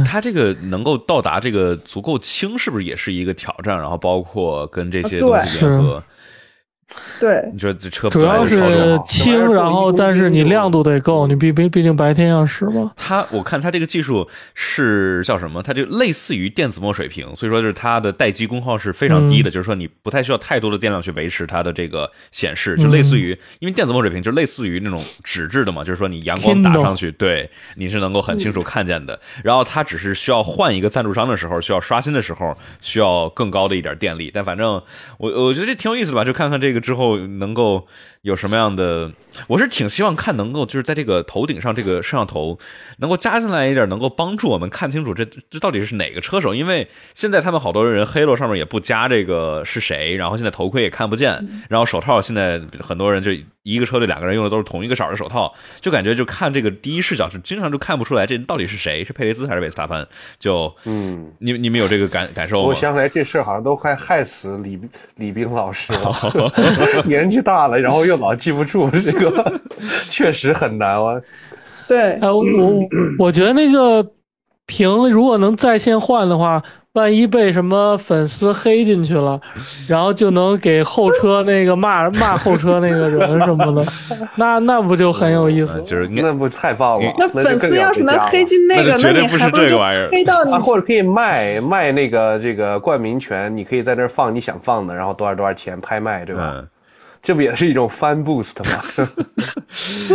[0.05, 3.77] 它这个能够到达这个足够轻，是不是也是一个挑战？
[3.77, 6.03] 然后包括跟这些东西结合，
[7.19, 12.91] 对，你说这车主要是轻，然后但是你亮度得够，你毕毕毕竟白天要使嘛。
[12.95, 15.61] 它我看它这个技术是叫什么？
[15.63, 29.19] 它就类似于电子墨水屏，所以说就是它的待机功耗是非常低的，就是说你不太需要太多的电量去维持它的这个显示，就类似于因为电子墨水屏就类似于那种纸质的嘛，就是说你阳光打上去，对你是能够很清楚看见的。
[29.43, 34.31] 然后它只是需要换一个赞助商的时候，需要刷新的时候需要更高的一点电力。
[34.33, 34.81] 但反正
[35.19, 37.87] 我我觉得这挺有意思的吧，就看看这个之后能够
[38.21, 39.11] 有什么样的。
[39.47, 42.59] 我是挺希望看能够就是在这个头顶上这个摄像头
[42.97, 46.53] 能够加进来一点，能够帮助我们看清楚这这到底是哪个车手。
[46.53, 53.31] 因为现在他们好多人黑了上面也不加这个是谁，然后现在头盔也看不见，然后手套现在很多人就
[53.63, 60.05] 一个车队两个人用的都是同一个色儿的手套，就感觉就看这个第一视角就经常就看不出来这到底是谁，是佩雷兹还是维斯塔潘。
[60.37, 62.67] 就嗯，你你们有这个感感受吗？
[62.67, 64.77] 我想起来这事儿好像都快害死李
[65.15, 66.51] 李冰老师了
[67.07, 69.61] 年纪大了，然后又老记不住这个，
[70.09, 71.19] 确实很难啊。
[71.87, 72.79] 对，哎，我我
[73.27, 74.05] 我觉得那个
[74.65, 76.61] 屏如果能在线换的话，
[76.93, 79.39] 万一被什么粉丝黑进去了，
[79.87, 83.83] 然后就能给后车那个骂 骂后车那个人什么的，
[84.35, 85.81] 那那不就很有意思？
[85.83, 87.13] 就是那不太棒了。
[87.17, 96.53] 那粉丝要是能黑进那个，那绝对不是这个玩意儿黑到你啊，或者可以卖卖那个这个冠名权，你可以在那儿放你想放的，然后多少多少钱拍卖，对吧？
[96.57, 96.67] 嗯，
[97.21, 98.83] 这不也是一种 fan boost 吗？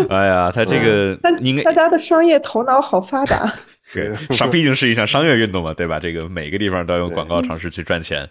[0.11, 3.53] 哎呀，他这个大应该大家的商业头脑好发达。
[3.95, 6.01] 对商，毕竟是一项商业运动嘛，对吧？
[6.01, 8.29] 这个每个地方都要用广告尝试去赚钱。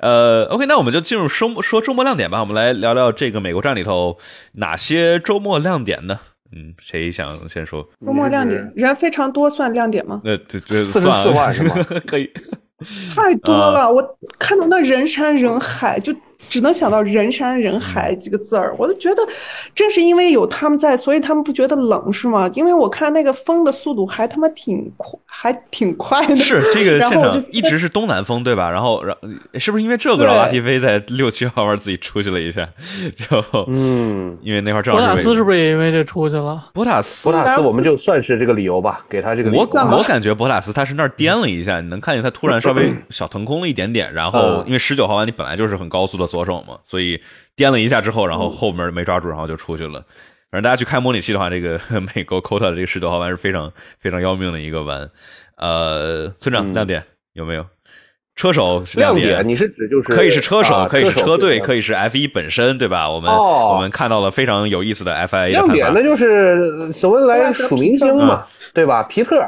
[0.00, 2.40] 呃，OK，那我们就进入周说周末亮点吧。
[2.40, 4.18] 我们来聊聊这个美国站里头
[4.54, 6.18] 哪些周末亮点呢？
[6.50, 7.88] 嗯，谁想先说？
[8.04, 10.20] 周末亮点，人非常多算亮点吗？
[10.24, 12.28] 那这这44算了万是吗 可以。
[13.14, 16.12] 太多啊了，我看到那人山人海，就
[16.48, 19.22] 只能想到人山人海几个字儿，我就觉得，
[19.74, 22.50] 正是因为有他们在，所以他们不觉得冷是吗？
[22.54, 26.36] 因为我看那个风的速度还他妈挺快，还挺快的。
[26.36, 28.70] 是这个现场一直是东南风，对吧？
[28.70, 29.16] 然后，然
[29.54, 32.68] 是不是因为这个对老拉提菲在六七号弯自己出去了一下？
[33.14, 36.70] 就嗯，因为那块儿正博塔好是斯是不是也因为这出去了？
[36.72, 39.96] 博塔斯博塔斯我们就算是这个理由吧，给他这个理由我。
[39.96, 47.18] 我感觉博塔斯他是那儿颠了一下，你能看见他突然稍微小腾空了一点点，然后嗯因为十九号弯你本来就是很高速的左手嘛，所以
[47.54, 50.00] 颠了一下之后，然后后门没抓住，然后就出去了。
[50.50, 51.80] 反正大家去开模拟器的话，这个
[52.14, 55.10] 美国 Cota 的这个十九号弯是非常非常要命的一个弯。
[55.56, 57.64] 呃，村长嗯亮点有没有？
[58.36, 61.80] 车手亮点，你是指就是可以是车手，啊可以是车队，可以。
[61.80, 63.08] 是 F 一本身，对吧？
[63.10, 69.02] 我们、哦我们看到了非常有意思的 FIA 亮点那就是所谓来数明星嘛，对吧？
[69.04, 69.40] 皮特，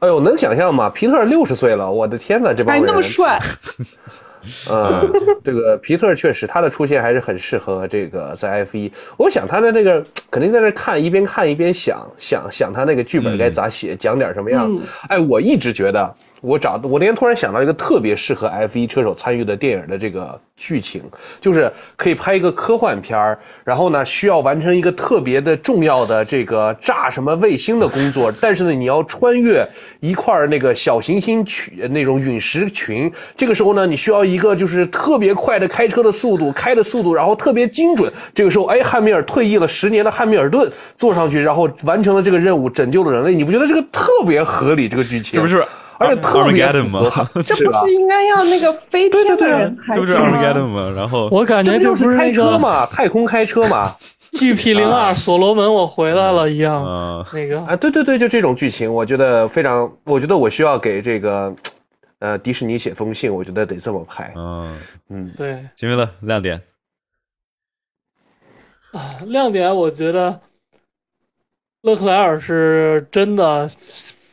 [0.00, 0.90] 哎呦，能想象吗？
[0.90, 3.38] 皮特六十岁了，我的天哪，这帮还人那么帅，
[4.70, 5.10] 嗯，
[5.44, 8.90] 这个皮特确实，他的出现还是很适合这个在 F 一。
[9.16, 14.66] 我想他的那个肯定在那看，一边看一边想想想他那个剧本该咋写，讲点什么样。
[14.70, 21.02] 嗯哎，我一直觉得，我找我那天突然想到一个特别适合 F 一车手参与的电影的这个剧情，
[21.40, 29.66] 就是可以拍一个科幻片儿，然后呢需要完成一个特别的重要的这个炸什么卫星的工作，但是呢你要穿越
[30.00, 38.12] 一块那个小行星群那种陨石群，这个时候呢你需要一个就是特别快的开车的速度，开的速度，然后特别精准。
[38.34, 43.34] 这个时候，哎，汉密尔退役了十年的汉密尔顿坐上去，然后完成了这个任务，拯救了人类。
[43.34, 44.88] 你不觉得这个特别合理？
[44.88, 45.64] 这个剧情是不是
[46.00, 46.66] 而且特别？
[47.44, 50.90] 这不是应该要那个飞天的人才这不是行 Armageddon 吗？
[50.96, 53.94] 然后我感觉这不就是开车嘛，太空开车嘛。
[54.32, 61.52] GP 零二所罗门我回来了一样，啊，那个啊，对对对，就这种剧情，我觉得非常，我觉得我需要给这个，
[62.20, 64.32] 呃，迪士尼写封信，我觉得得这么拍。
[64.36, 64.78] 嗯，
[65.08, 66.62] 嗯，对金明乐亮点，
[68.92, 70.40] 啊，亮点我觉得
[71.82, 73.68] 勒克莱尔是真的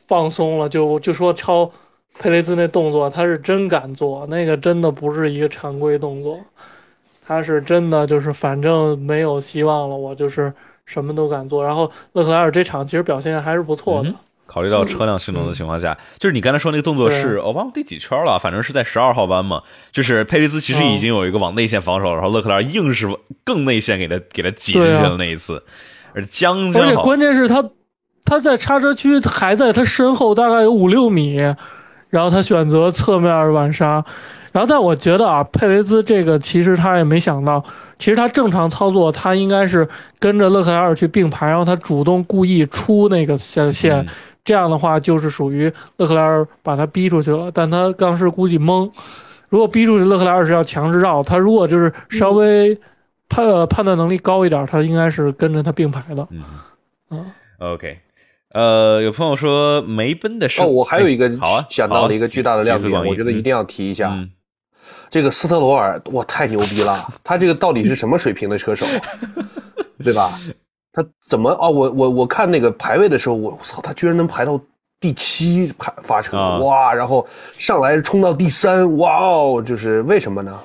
[0.07, 1.69] 放松了，就就说超
[2.19, 6.39] 佩雷兹那动作，他是真敢做，那个真的不是一个常规动作，
[7.25, 10.51] 他是真的就是反正没有希望了，我就是
[10.85, 11.63] 什么都敢做。
[11.63, 14.15] 然后勒克莱尔这场其实表现还是不错的，嗯
[14.47, 19.61] 考虑到车辆性能的情况下，就是你刚才说那个动作是，我忘了第几圈了，反正是在十二号弯嘛。
[19.91, 23.09] 就是佩雷兹其实已经有一个往内线防守，然后勒克莱尔硬是
[23.43, 25.61] 更内线给他给他挤进去了那一次，
[26.13, 27.61] 而且将而且将，关键是他
[28.27, 31.37] 他在刹车区还在他身后大概有五六米，
[32.09, 34.03] 然后他选择侧面晚刹，
[34.51, 37.63] 然后但我觉得啊，佩雷兹这个其实他也没想到，
[37.97, 39.87] 其实他正常操作他应该是
[40.19, 44.07] 跟着勒克莱尔去并排，然后他主动故意出那个线线，嗯
[44.43, 48.89] 这样的话就是属于勒克莱尔把他逼出去了，但他当时估计懵。
[49.49, 51.37] 如果逼出去，勒克莱尔是要强制绕他。
[51.37, 52.77] 如果就是稍微
[53.29, 56.27] 判呃判断能力高一点，他应该是跟着他并排的。
[56.31, 56.43] 嗯
[57.09, 57.25] 嗯
[57.59, 57.99] ，，OK。
[58.53, 61.29] 呃，有朋友说梅奔的是哦，我还有一个
[61.69, 64.09] 想到了一个巨大的亮点，我觉得一定要提一下。
[64.11, 64.29] 嗯
[65.09, 67.07] 这个斯特罗尔，哇，太牛逼了！
[67.23, 68.85] 他这个到底是什么水平的车手，
[70.03, 70.37] 对吧？
[70.91, 71.69] 他怎么啊？
[71.69, 74.59] 我我我看那个排位的时候，我我操，他居然能排到
[74.99, 76.93] 第七排发车，啊哇！
[76.93, 77.25] 然后
[77.57, 79.63] 上来冲到第三，哇哦！
[79.65, 80.59] 就是为什么呢？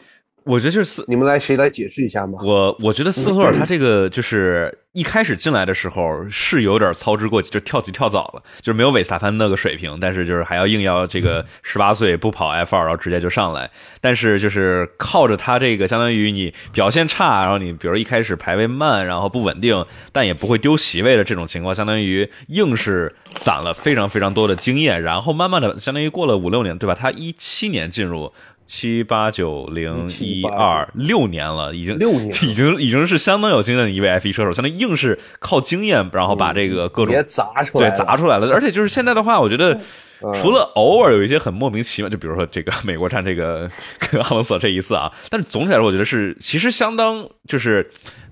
[0.44, 2.38] 我觉得就是斯你们来谁来解释一下吗？
[2.42, 13.70] 我我觉得斯托尔他这个就是一开始进来的时候是有点操之过急，就跳级跳早了，就是没有韦斯塔潘那个水平，但是就是还要硬要这个十八岁不跑 F 二，然后直接就上来。
[14.00, 26.94] 但是就是靠着他这个，相当于你表现差，然后你比如一开始排位慢，然后不稳定，但也不会丢席位的这种情况，相当于硬是攒了非常非常多的经验，然后慢慢的，相当于过了五六年，对吧？
[26.94, 28.32] 他一七年进入。
[28.74, 38.50] 七八九零一二六年了，已经六年了已经 已经是相当有经验的一位 F 一车手，相当于硬是靠经验，然后把这个各种别砸出来对，砸出来了。
[38.50, 39.74] 而且就是现在的话，我觉得
[40.22, 43.68] 嗯除了偶尔有一些很莫名其妙，就比如说这个美国站这个
[44.10, 47.90] 跟阿隆索这一次啊，但是总体来说，我觉得是其实相当就是。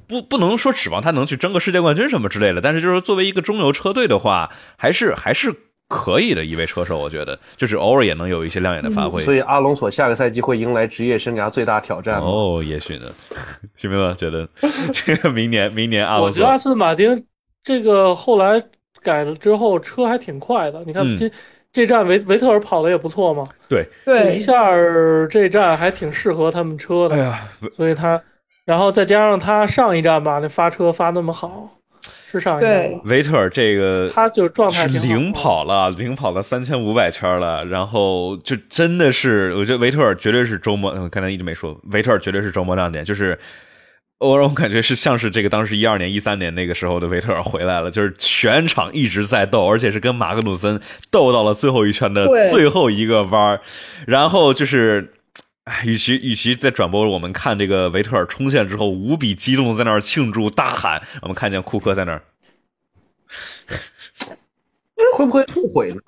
[0.09, 5.55] 不，不能说指望他能去争个世界冠军什么之类的，但是就是作为一个中游车队的话，还是还是
[5.91, 9.21] 可以的一位车手，我觉得就是偶尔也能有一些亮眼的发挥。
[9.23, 12.27] 所以阿隆索下个赛季会迎来职业生涯最大挑战吗？
[12.27, 13.07] 哦，也许呢，
[13.75, 14.49] 西梅乐觉得
[14.93, 16.27] 这个明年明年阿隆索。
[16.29, 17.25] 我觉得阿斯顿马丁
[17.65, 18.63] 这个后来
[19.03, 20.83] 改了之后，车还挺快的。
[20.87, 21.19] 你看嗯。
[21.19, 21.31] 这、
[21.73, 23.87] 这站维维特尔跑的也不错嘛，对。
[24.05, 24.73] 对，一，下
[25.31, 28.21] 这站还挺适合他们车的，哎呀，所以他，
[28.65, 31.71] 然后再加上他上一站吧，那发车发那么好，
[32.03, 43.39] 是上一站对，维特尔这个他就状态是领跑了，领跑了三千五百圈了，然后就真的是，我觉得维特尔绝对是周末，嗯刚才一直没说，维特尔绝对是周末亮点，就是。
[44.23, 50.79] 我让我感觉是像是这个当时一二年、一三年那个时候的维特尔回来了，就是全场一直在斗，而且是跟马格努森
[51.11, 53.61] 斗到了最后一圈的最后一个弯儿，
[54.07, 55.15] 然后就是。
[55.71, 62.21] 哎，与其与其在转播我们看这个维特尔冲线之后无比激动，在那儿庆祝大喊，我们看见库克在那儿
[65.17, 66.01] 会不会后悔呢？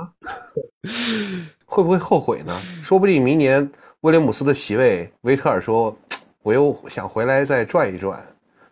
[1.65, 2.53] 会不会后悔呢？
[2.83, 5.97] 说不定明年威廉姆斯的席位，维特尔说
[6.43, 8.21] ：“我又想回来再转一转，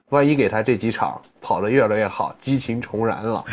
[0.08, 3.44] 万一给他这几场跑得越来越好，激情重燃了。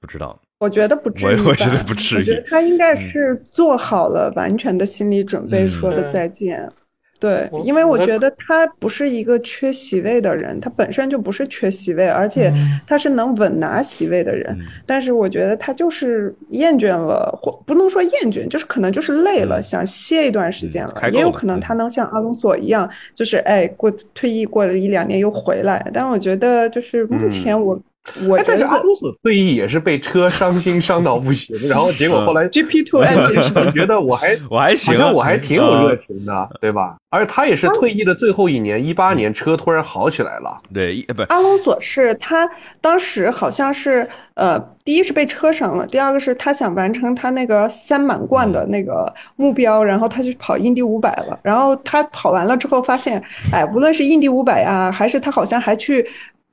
[0.00, 6.70] 不知道，我觉得不至于吧，我我觉得不至于嗯我觉得他应该是做好了完全的心理准备，嗯说的再见。
[7.18, 14.54] 对，因为我我觉得他不是一个缺席位的人，他本身就不是缺席位，而且嗯他是能稳拿席位的人。
[14.58, 20.94] 嗯但是我觉得他就是厌倦了，或不能说厌倦，就是可能就是累了，嗯想歇一段时间了。
[20.96, 25.90] 嗯了也有可能他能像阿隆索一样，就是哎过退役过了一两年又回来。
[25.92, 27.78] 但我觉得就是目前我、
[28.26, 36.96] 我但是阿隆索退役也是被车伤心伤到不行，然后结果后来 GP Two Engine 我觉得我还 我还行，好像我还挺有热呃情的，对吧？
[37.10, 40.58] 而且他也是退役的最后一年，一八年车突然好起来了。
[40.72, 42.48] 对，不阿隆索是他
[42.80, 51.38] 当时好像是呃，第一是被车伤了，第二个是他想完成他那个三满贯的那个目标，然后他去跑印第五百了。
[51.42, 53.22] 然后他跑完了之后发现，
[53.52, 56.06] 哎，无论是印第五百啊，还是他好像还去。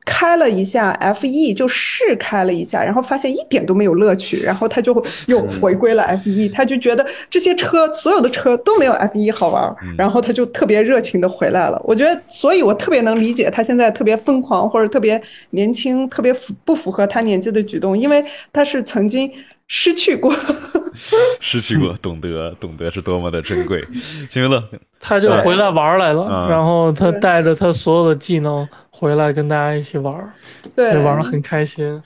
[0.07, 11.79] 开了一下 FE，，就试开了一下，然后发现一点都没有乐趣，然后他就又回归了 FE，，他就觉得这些车所有的车都没有 FE 好玩，然后他就特别热情的回来了。
[11.83, 19.29] 我觉得，所以我特别能理解他现在特别疯狂或者特别年轻、特别符不符合他年纪的举动，因为他是曾经
[19.67, 20.33] 失去过。
[21.39, 23.83] 失去过，懂得懂得是多么的珍贵。
[24.29, 24.63] 金云乐，
[24.99, 30.33] 他就回来玩来了，嗯然后他带着他所有的技能回来跟大家一起玩，
[30.75, 32.01] 对，玩的很开心。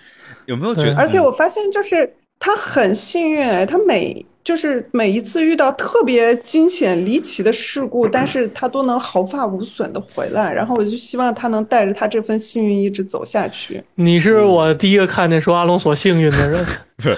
[0.45, 0.97] 有没有觉得？
[0.97, 10.51] 而且我发现，就是他很幸运，哎，他每就是每一次遇到特别惊险离奇的事故，但是他都能毫发无损的回来。
[10.51, 13.83] 然后我就希望他能带着他这份幸运一直走下去。
[13.95, 16.65] 你是我第一个看见说阿隆索幸运的人，
[16.97, 17.09] 不，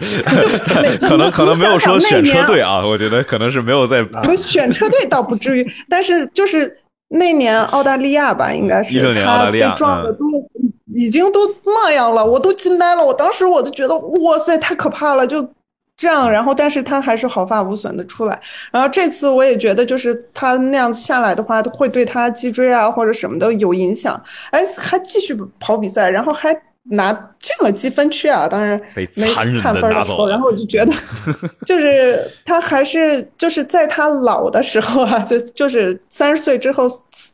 [1.07, 6.77] 可能可能没有说选车队啊，我觉得可能是没有在我们选车队倒不至于，但是就是
[7.09, 10.25] 那年澳大利亚吧，应该是年澳大他利亚被撞的嗯都
[10.93, 13.03] 已经都那样了，我都惊呆了。
[13.03, 15.41] 我当时我就觉得哇塞，太可怕了，就
[15.97, 16.31] 这样。
[16.31, 18.39] 然后，但是他还是毫发无损的出来。
[18.71, 24.21] 然后这次我也觉得，就是他那样下来的话，会对他脊椎啊或者什么的有影响。
[24.51, 26.53] 哎，还继续跑比赛，然后还
[26.89, 29.25] 拿进了积分区啊，当然被没
[29.61, 30.91] 看分的时候，然后我就觉得，
[31.65, 36.85] 就是他还是就是在他老的时候啊，就就是三十岁之后，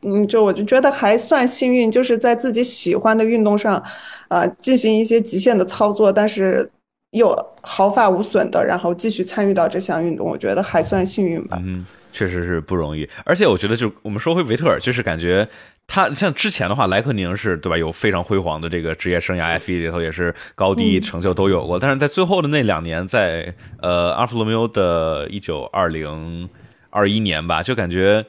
[0.02, 3.82] 嗯，就我就觉得还算幸运，就是在自己喜欢的运动上，
[4.28, 6.70] 啊、进行一些极限的操作，但是
[7.12, 11.58] 又毫发无损的，然后继续参与到这项运动，我觉得还算幸运吧。
[11.60, 13.08] 嗯，确实是不容易。
[13.24, 15.48] 而且我觉得，就我们说回维特尔，就是感觉
[15.88, 17.76] 他像之前的话，莱克宁是对吧？
[17.76, 21.80] 有非常辉煌的这个职业生涯，F 1里头也是高低成就都有过。
[21.80, 23.52] 但是在最后的那两年，在
[23.82, 26.48] 呃阿尔法罗密欧的一九二零
[26.90, 28.24] 二一年吧，就感觉。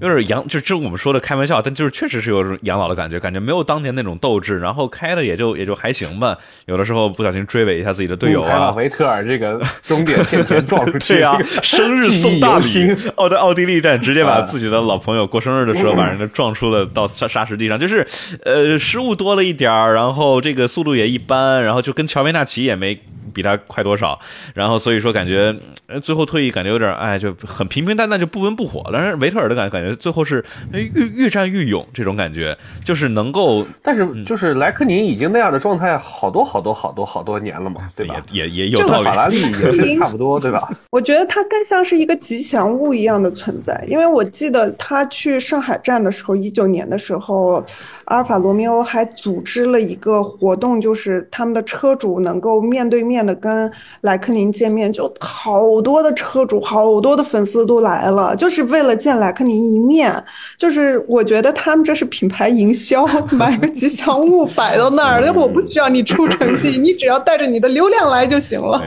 [0.00, 6.36] 有点养，就这我们说的开玩笑，但就是确实是有种养老的感觉，感觉没有当年那种斗志，然后开的也就也就还行吧。
[6.66, 18.06] 有的时候不小心追尾一下自己的队友啊，维特尔这个终点线前撞出去， 对呀、这个生日送大礼，奥在奥地利站直接把啊自己的老朋友过生日的时候把人家撞出了到沙沙石地上，就是
[18.44, 22.98] 呃失误多了一点儿，然后这个速度也一般，然后就跟乔维纳奇也没
[23.30, 24.18] 比他快多少，
[24.54, 25.54] 然后所以说感觉
[25.86, 38.16] 呃最后退役感觉有点哎就很平平淡淡就不温不火，但是维特尔的感觉感觉最后是哎越越战越勇这种感觉，就是能够但是就是莱克宁已经那样的状态好多好多好多好多年了嘛，对吧？
[38.32, 39.14] 也也也有道理法。
[39.14, 40.70] 拉利 也是差不多，对吧？
[40.90, 47.64] 我觉得他更像是一个吉祥物一样的存在，因为我记得他去上海站的时候，一九年的时候，
[48.04, 53.70] 阿尔法罗密欧还组织了一个活动，就是他们的车主能够面对面的跟
[54.02, 60.12] 莱克宁见面，就好多的车主、好多的粉丝都来了，就是为了见莱克宁一面。
[60.56, 68.82] 就是我觉得他们这是品牌营销，买个吉祥物摆到那儿，我不需要你出成绩，你只要带着你的流量来就行了。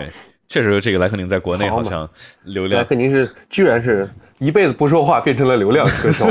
[0.50, 2.08] 确实这个莱克宁在国内好像
[2.44, 4.08] 流量莱量克宁是居然是
[4.40, 6.26] 一辈子不说话变成了流量 歌手，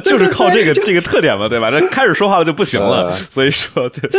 [0.00, 1.70] 就是靠这个 这个特点嘛，对吧？
[1.70, 4.18] 这开始说话了就不行了，呃所以说这就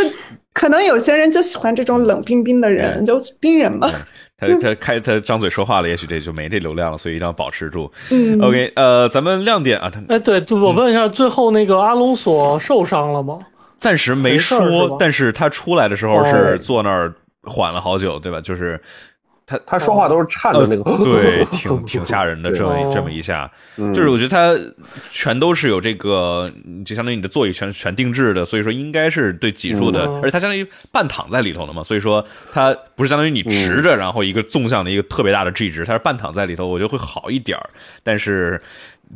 [0.53, 3.89] 可能有些人就喜欢这种冷冰冰的人，就冰人嘛。
[4.37, 7.89] 他他开他张嘴说话了，也许这就没这流量了，所以一定要保持住。
[8.11, 13.39] 嗯 OK，呃，咱们亮点啊，他哎，对，我问一下，最后那个阿隆索受伤了吗？
[13.77, 17.13] 暂时没说吧，但是他出来的时候哦是坐那儿
[17.43, 18.41] 缓了好久，对吧？
[18.41, 18.79] 就是
[19.45, 22.91] 他他说话都是颤的那个，呃对， 挺挺吓人的，这么哦。
[22.95, 23.93] 这么一下，嗯。
[23.93, 24.57] 就是我觉得他
[25.11, 26.49] 全都是有这个，
[26.85, 30.15] 就相当于你的座椅全全定制的，所以说应该是对脊柱的，嗯。
[30.21, 37.69] 而且它相当于半躺在里头的嘛，所以说它不是相当于你直着，然后一个纵向的一个特别大的 G 值，它是半躺在里头，我觉得会好一点儿。
[38.01, 38.61] 但是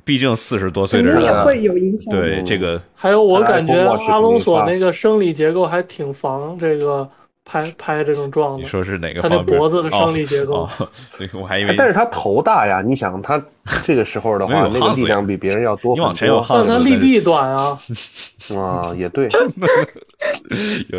[0.04, 2.14] 毕竟四十多岁的人了，也会有影响。
[2.14, 7.10] 对这个还有，我感觉阿隆索那个生理结构还挺防这个
[7.48, 8.64] 拍拍这种状的。
[8.64, 9.58] 你说是哪个他那方面？
[9.58, 13.42] 脖子的生理结构哦，哦 对，我还以为但是他头大呀，你想他
[13.84, 17.80] 这个时候的话， 那个力量比别人要多你往前有多耗子但他力臂短啊，
[18.56, 19.30] 啊，也对。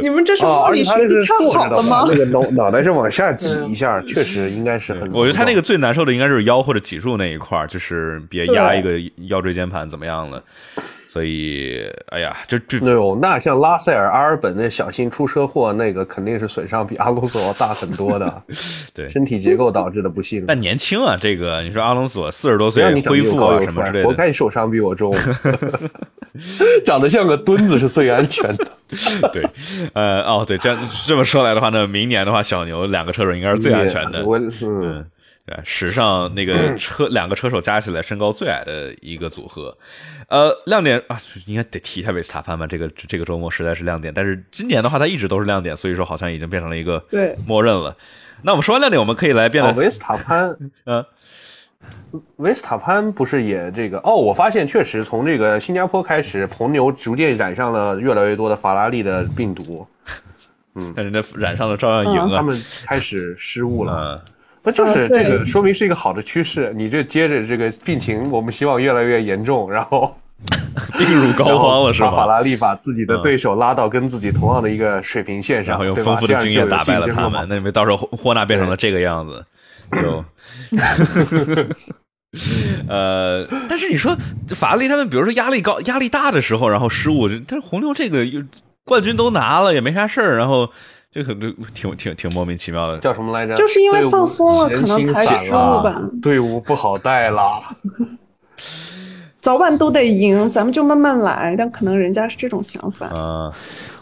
[0.02, 2.04] 你们这是哦，物理而且他是学的话好了吗，？
[2.08, 5.12] 那个脑脑袋是往下挤一下，确实应该是很。
[5.12, 8.92] 我觉得他那个最难受的应该是腰或者脊柱那一块儿，就是别压一个
[9.28, 10.42] 腰椎间盘怎么样了。
[11.08, 18.42] 所以，哎呀，这这哎呦，那像拉塞尔、阿尔本那小心出车祸，那个肯定是损伤比阿隆索要大很多的，
[18.94, 20.44] 对，身体结构导致的不幸。
[20.46, 25.12] 但年轻啊，这个你说阿隆索四十多岁恢复啊什么之类的，活该受伤比我重。
[26.84, 28.68] 长得像个墩子是最安全的。
[29.32, 29.42] 对，
[29.94, 34.24] 呃，哦，对，这样这么说来的话呢，明年的话，小牛两个车手应该是最安全的。
[34.24, 35.04] 我嗯，
[35.48, 39.76] 嗯，对，史上那个车两个车手加起来身高最矮的一个组合。
[40.28, 44.12] 呃，亮点啊，应该得提一下维斯塔潘吧，这个这个周末实在是亮点。
[44.14, 47.96] 但是今年的话，他一直都是亮点，所以说好像已经变成了一个对默认了。
[48.42, 51.04] 那我们说完亮点，我们可以来变哦，维斯塔潘， 嗯
[52.36, 53.98] 维斯塔潘不是也这个？
[54.00, 59.86] 哦，我发现确实从这个新加坡开始，红牛逐渐染上了越来越多的法拉利的病毒，
[60.94, 62.36] 但人家染上了照样赢啊。
[62.36, 63.94] 他们开始失误了。
[63.94, 64.32] 嗯，
[64.68, 66.72] 那就是这个说明是一个好的趋势。
[66.76, 70.14] 你这接着这个病情，我们希望越来越严重，然后
[70.98, 72.26] 病入膏肓了是吧法？
[72.26, 79.44] 拉利把自己的对手拉到跟自己同样的一个水平线上，然后用丰富的经验打败了他们，那你们到时候霍霍纳变成了这个样子，
[79.92, 80.22] 就。
[82.86, 84.14] 呃，但是你说
[84.50, 88.26] 法拉利他们，比如说压力高、压力大的时候，然后失误，但是红牛这个
[88.84, 90.68] 冠军都拿了，也没啥事儿，然后
[91.10, 92.98] 这可能挺挺挺莫名其妙的。
[92.98, 93.54] 叫什么来着？
[93.56, 97.62] 就是因为放松了可能才失误吧队伍不好带了。
[99.40, 101.54] 早晚都得赢，咱们就慢慢来。
[101.56, 103.10] 但可能人家是这种想法。
[103.16, 103.50] 嗯，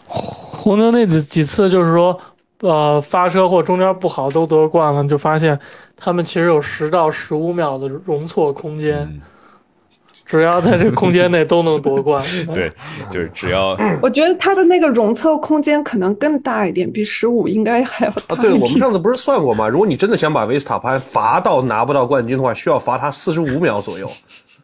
[0.05, 2.19] 红牛那几几次就是说，
[2.61, 5.57] 呃，发车或中间不好都得冠了，就发现
[5.95, 8.97] 他们其实有十到十五秒的容错空间。
[9.03, 9.21] 嗯
[10.27, 12.21] 只要在这个空间内都能夺冠。
[12.53, 12.69] 对，
[13.09, 19.67] 就是只要我觉得他的那个容错空间可能更大一点，比十五应该还要大啊，对，我们上次不是算过吗？
[19.67, 24.11] 如果你真的想把维斯塔潘罚到拿不到冠军的话，需要罚他四十五秒左右。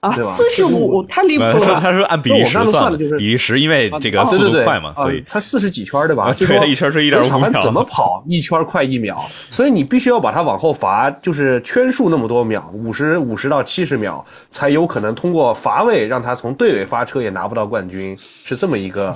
[0.03, 1.79] 啊，对吧四十五太离谱呃，他说了。
[1.79, 6.33] 他说按比例时算的，就是比例时，因为这个啊对对对，速度快嘛，啊所以他四十几圈对吧？
[6.37, 9.23] 对一圈是1.5维斯塔潘秒怎么跑一圈快一秒？
[9.49, 19.15] 所以你必须要把它往后罚，就是圈数那么多秒，五十五十到七十秒，才有可能通过罚位让他从队尾发车也拿不到冠军，是这么一个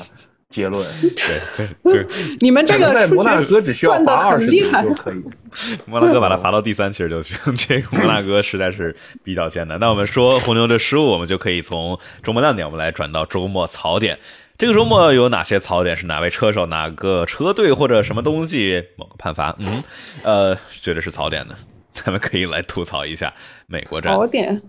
[0.50, 0.86] 结论。
[1.02, 1.42] 对
[1.84, 2.08] 对对，
[2.40, 5.24] 你们这个在摩纳哥只需要罚二十秒很厉害就可以。
[5.86, 9.80] 摩纳哥把他罚到第三其实就行，这个摩纳哥实在是比较艰难。
[9.80, 14.18] 那我们说红牛的失误，我们就可以从周末亮点，我们来转到周末槽点。
[14.58, 15.96] 这个周末有哪些槽点？
[15.96, 19.56] 是哪位车手、哪个车队或者什么东西某个判罚？
[19.60, 19.84] 嗯，
[20.24, 21.56] 呃，觉得是槽点的，
[21.94, 23.34] 咱们可以来吐槽一下
[23.68, 24.14] 美国站。
[24.14, 24.62] 槽点。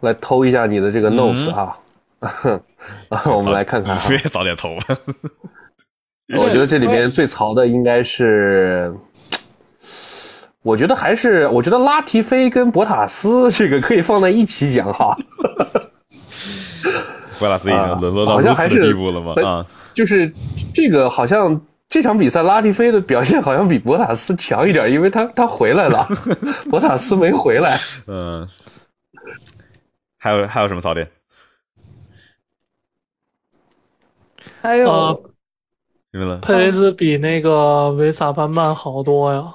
[0.00, 1.76] 来偷一下你的这个嗯 notes 啊，啊，
[3.26, 4.98] 我们来看看啊 别早点投吧。
[6.38, 8.94] 我觉得这里面最槽的应该是，
[10.62, 15.14] 我觉得还是，我觉得拉提菲跟博塔斯这个可以放在一起讲哈，
[17.38, 19.34] 博塔斯已经啊沦落到好如此地步了吗？
[19.36, 20.32] 很啊，就是
[20.72, 21.60] 这个好像
[21.90, 26.08] 这场比赛拉提菲的表现好像比博塔斯强一点，因为他他回来了，
[26.70, 27.78] 博塔斯没回来。
[28.06, 28.48] 嗯，
[30.16, 31.06] 还有还有什么槽点？
[34.64, 35.22] 还有、呃
[36.10, 36.38] 明白了。
[36.38, 39.54] 佩雷兹比那个维萨潘慢好多呀，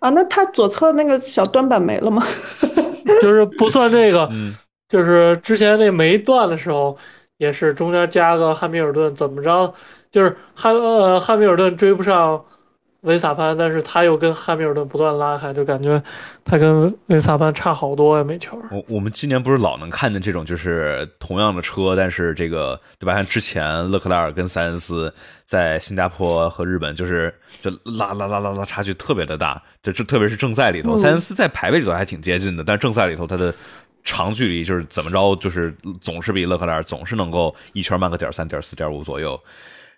[0.00, 2.24] 啊，那他左侧那个小端板没了吗？
[3.22, 4.54] 就是不算这个，嗯。
[4.88, 6.96] 就是之前那没断的时候，
[7.38, 9.72] 也是中间加个汉密尔顿，怎么着，
[10.10, 12.44] 就是汉呃汉密尔顿追不上
[13.06, 16.02] 维萨潘，但是他又跟汉密尔顿不断拉开，就感觉
[16.44, 18.52] 他跟维萨潘差好多呀，每圈。
[18.72, 23.14] 我我们今年不是老能看见这种，就是同样的车，但是这个对吧？
[23.14, 25.12] 像之前勒克莱尔跟塞恩斯
[25.44, 27.32] 在新加坡和日本，就是
[27.62, 33.54] 就拉拉拉拉拉差距特别的大，这这特别是正赛里头，嗯塞恩斯在排位里头还挺接近的，但是正赛里头他的
[34.02, 39.40] 长距离就是怎么着，就是总是比勒克莱尔总是能够一圈慢个点三点四点五左右。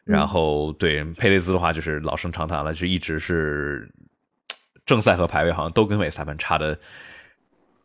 [0.09, 3.86] 然后对佩雷兹的话，就是老生常谈了，就一直是
[4.86, 6.78] 正赛和排位好像都跟韦萨潘差的，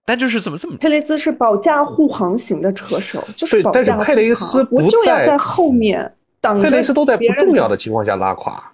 [0.05, 3.97] 但就是怎么这么佩雷兹是保驾护航型的车手，就是保驾护航。
[3.97, 8.71] 但是佩雷斯不我就要在在后面挡着佩雷斯都在不重要的情况下拉垮。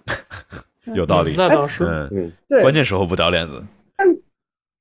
[0.94, 1.34] 有道理？
[1.36, 3.62] 那倒是，嗯，嗯对关键时候不掉链子。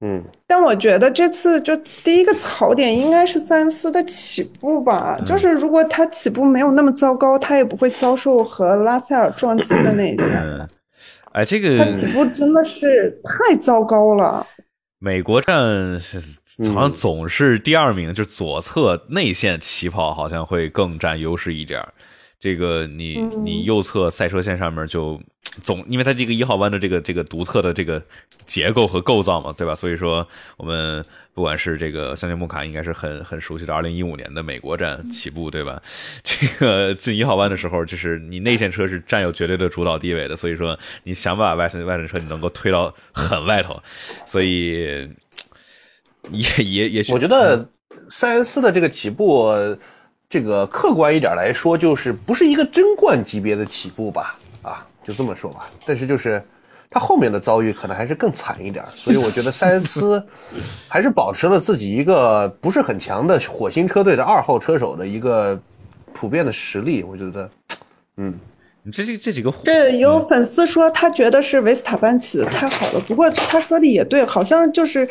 [0.01, 10.41] 嗯，但我觉得这次就第一个槽点应该是塞恩斯的起步吧，嗯就是如果他起步没有那么糟糕，他也不会遭受和拉塞尔撞击的那一下。
[10.41, 10.69] 嗯，
[11.33, 14.47] 哎，这个他起步真的是太糟糕了。
[14.99, 16.19] 美国站是
[16.73, 21.93] 好像总是第二名，就左侧内线起跑好像会更占优势一点儿。
[22.39, 25.19] 这个你嗯你右侧赛车线上面就
[25.61, 28.01] 总，因为它这个一号弯的这个这个独特的这个
[28.45, 29.75] 结构和构造嘛，对吧？
[29.75, 30.25] 所以说
[30.57, 35.81] 我们不管是这个相信木卡应该是很很熟悉的二零一五年的美国站起步，对吧？
[36.23, 43.81] 这个进一号弯的时候，就是你内线车是占有绝对的主导地位的，所以说你想把外线外线车你能够推到很外头，
[44.25, 45.09] 所以
[46.31, 47.69] 也也也许我觉得
[48.07, 49.51] 塞恩斯的这个起步，
[50.29, 54.37] 这个客观一点来说，就是不是一个争冠级别的起步吧？
[54.61, 55.67] 啊，就这么说吧。
[55.87, 56.39] 但是就是
[56.87, 60.23] 他后面的遭遇可能还是更惨一点，所以我觉得塞恩斯
[60.87, 65.59] 还是保持了自己一个不是很强的火星车队的二号车手的一个
[66.13, 67.01] 普遍的实力。
[67.01, 67.49] 我觉得，
[68.17, 68.37] 嗯，
[68.83, 75.09] 你这这这几个这有粉丝说他觉得是维斯塔潘起的太好了，不过他说的也对，好像就是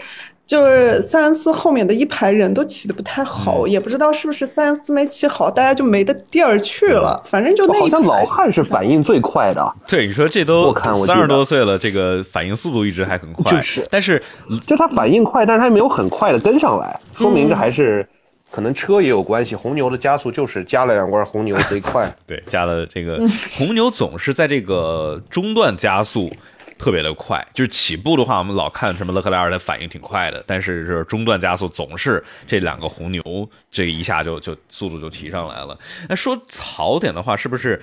[0.48, 7.22] 就是塞恩斯后面的一排人都起的不太好，嗯也不知道是不是塞恩斯没起好，大家就没的地儿去了。
[7.26, 9.74] 反正就那一排好像老汉是反应最快的。
[9.86, 14.20] 对你说这都我看我记得三十多岁了，这个反应速度一直还很快，就是但是
[14.66, 18.08] 就他反应快，但是他没有很快的跟上来，说明这还是、
[18.50, 19.54] 可能车也有关系。
[19.54, 23.20] 红牛的加速就是加了两罐红牛贼快， 对，加了这个
[23.58, 26.30] 红牛总是在这个中段加速
[26.78, 35.78] 特别的快，就是起步的话，我们老看什么勒克莱尔的反应挺快的，但是是中段加速总是这两个红牛这一下就就速度就提上来了。
[36.08, 37.82] 那说槽点的话，是不是？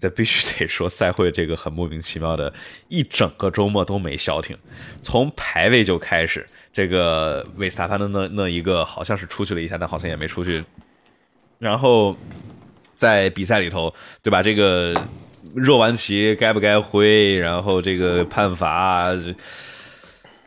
[0.00, 2.52] 这必须得说，赛会这个很莫名其妙的，
[2.88, 4.58] 一整个周末都没消停，
[5.00, 10.60] 从排位就开始，这个维斯塔潘的那那一个好像是出去了一下，但好像也没出去，
[11.60, 12.16] 然后
[12.96, 14.42] 在比赛里头，对吧？
[14.42, 14.92] 这个
[15.54, 19.32] 热完棋该不该挥，然后这个判罚，就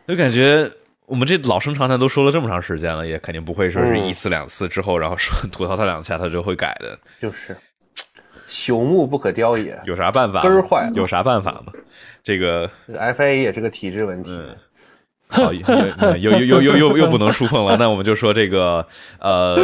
[0.08, 0.70] 就感觉
[1.06, 6.98] 我们这老生常谈都说了这么长时间了，也肯定不会说是嗯一次两次之后，然后说吐槽他两下，他就会改的。
[7.20, 7.56] 就是
[8.48, 9.80] 朽木不可雕也。
[9.86, 10.42] 有啥办法？
[10.42, 11.74] 根儿坏了有啥办法吗？
[12.24, 14.30] 这 个，这个 FIA 也是个体制问题。
[14.32, 14.56] 嗯，
[15.36, 15.52] 好，
[16.18, 17.76] 又又又又又又不能触碰了。
[17.78, 18.86] 那我们就说这个，
[19.20, 19.56] 呃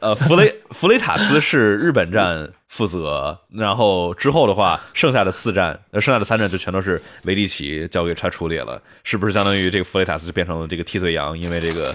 [0.00, 11.36] 呃，弗雷弗雷塔斯是日本站负责，然后之后的话，剩下的四站，呃，剩下的三站就全都是维迪奇交给他处理了，是不是相当于这个弗雷塔斯就变成了这个替罪羊？
[11.36, 11.92] 因为这个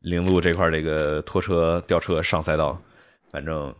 [0.00, 2.80] 铃鹿这块这个拖车吊车上赛道，
[3.30, 3.72] 反正。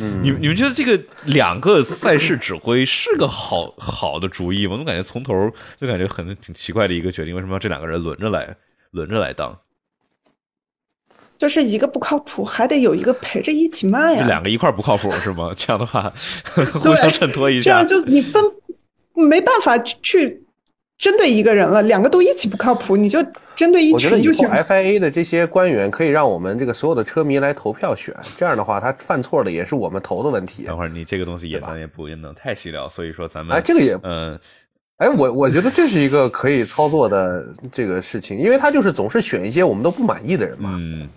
[0.00, 4.76] 嗯，你们你们觉得这个两个赛事指挥是个好好的主意吗？
[4.78, 5.50] 我感觉从头
[5.80, 8.56] 就感觉很挺奇怪的一个决定，为什么要这两个人轮着来
[8.90, 9.58] 轮着来当？
[11.38, 14.20] 就是一个不靠谱，还得有一个陪着一起卖呀。
[14.22, 15.52] 这两个一块不靠谱是吗？
[15.56, 16.10] 这样的话，
[16.80, 18.04] 互相衬托一下这样。
[18.04, 18.42] 就你分
[19.12, 20.42] 没办法去
[20.98, 23.22] 针对一个人了，两个都一起不靠谱，你就
[23.54, 24.64] 针对一我觉得以后群就行了。
[24.64, 30.64] FIA 的这些官员可以让我们这个所有的车迷来投票选，这样的话，他犯错的也是我们投的问题。
[30.64, 34.38] 等会儿你这个东西也咱也不能太细聊，所以说咱们哎，这个也，嗯
[34.96, 41.08] 哎，我我觉得这是一个可以操作的这个事情，因为他就是总是选一些我们都不满意的人嘛，嗯，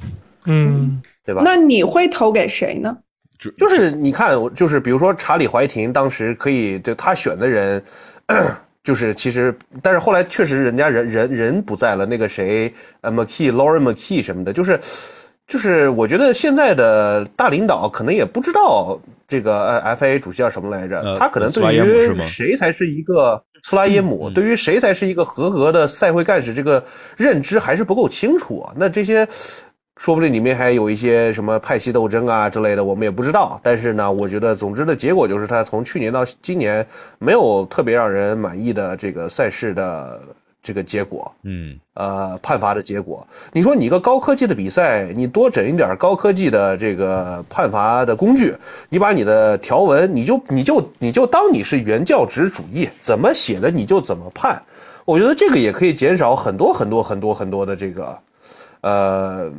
[0.45, 1.41] 嗯，对吧？
[1.45, 2.97] 那你会投给谁呢？
[3.39, 7.81] 就就是你看，就是比如说查理怀廷当时可以，就他选的人，
[8.83, 14.79] 就是其实，但是后来确实人家人人人不在了，那个谁，呃，McKee、Lauren McKee 什么的，就是
[15.47, 26.83] 就是我觉得现在的大领导可能也不知道这个呃 FIA 主席叫什么来着，呃他可能对于谁才是一个斯拉耶姆，嗯对于谁才是一个合格的赛会干事，这个
[27.17, 28.73] 认知还是不够清楚啊。
[28.75, 29.27] 那这些。
[29.99, 33.59] 说不定里面还有一些什么派系斗争啊之类的，我们也不知道。
[33.61, 40.21] 但是呢，我觉得总之的结果就是，他从去年到今年没有特别让人满意的这个赛事的
[40.63, 43.27] 这个结果，嗯呃，判罚的结果。
[43.51, 48.55] 你说你一个高科技的比赛，你多整一点高科技的这个判罚的工具，
[48.87, 54.63] 你把你的条文，你就你就你就当你是原教旨主义，怎么写的你就怎么判。
[55.03, 58.17] 我觉得这个也可以减少很多很多很多很多的这个，
[58.79, 59.51] 呃。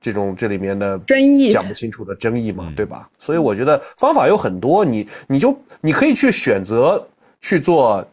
[0.00, 3.08] 这种这里面的争议讲不清楚的争议嘛，嗯对吧？
[3.18, 7.06] 所以我觉得方法有很多，你你就你可以去选择
[7.40, 8.06] 去做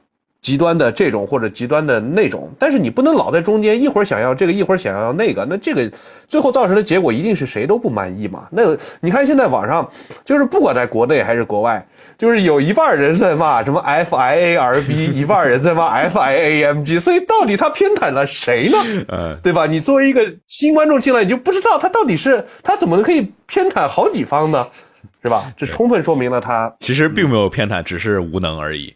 [0.48, 5.91] 极端的这种或者极端的那种，但是你不能老在中间，一会儿想要这个，一会儿想要那个，那这个
[6.30, 8.48] 最后造成的结果一定是谁都不满意嘛。
[8.49, 8.64] 那
[9.02, 9.86] 你看现在网上
[10.24, 11.86] 就是不管在国内还是国外，
[12.18, 18.78] 就是有一半人在骂什么 FIARB， 一半人在骂 FIAMG，所以到底他偏袒了谁呢？
[19.10, 19.65] 嗯对吧？
[19.65, 24.65] 你作为一个新观众进来，你就不知道他到底是他怎么可以偏袒好几方呢？
[25.22, 25.52] 是吧？
[25.57, 28.95] 这充分说明了他其实并没有偏袒，只是无能而已。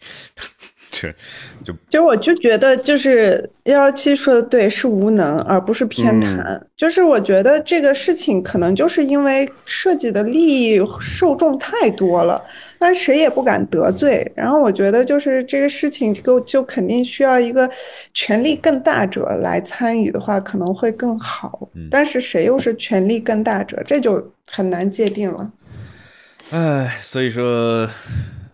[0.92, 1.16] 是，
[1.64, 6.62] 就就我就觉得，就是幺幺七说的对，是无能，而不是偏袒。
[6.76, 12.42] 就是我觉得这个事情可能就是因为涉及的利益受众太多了，
[12.78, 14.30] 但谁也不敢得罪。
[14.36, 17.70] 然后我觉得就是这个事情就就肯定需要一个
[18.14, 21.70] 权力更大者来参与的话，可能会更好。
[21.90, 25.50] 但是谁又是权力更大者，这就很难界定了。
[26.52, 27.88] 唉，所以说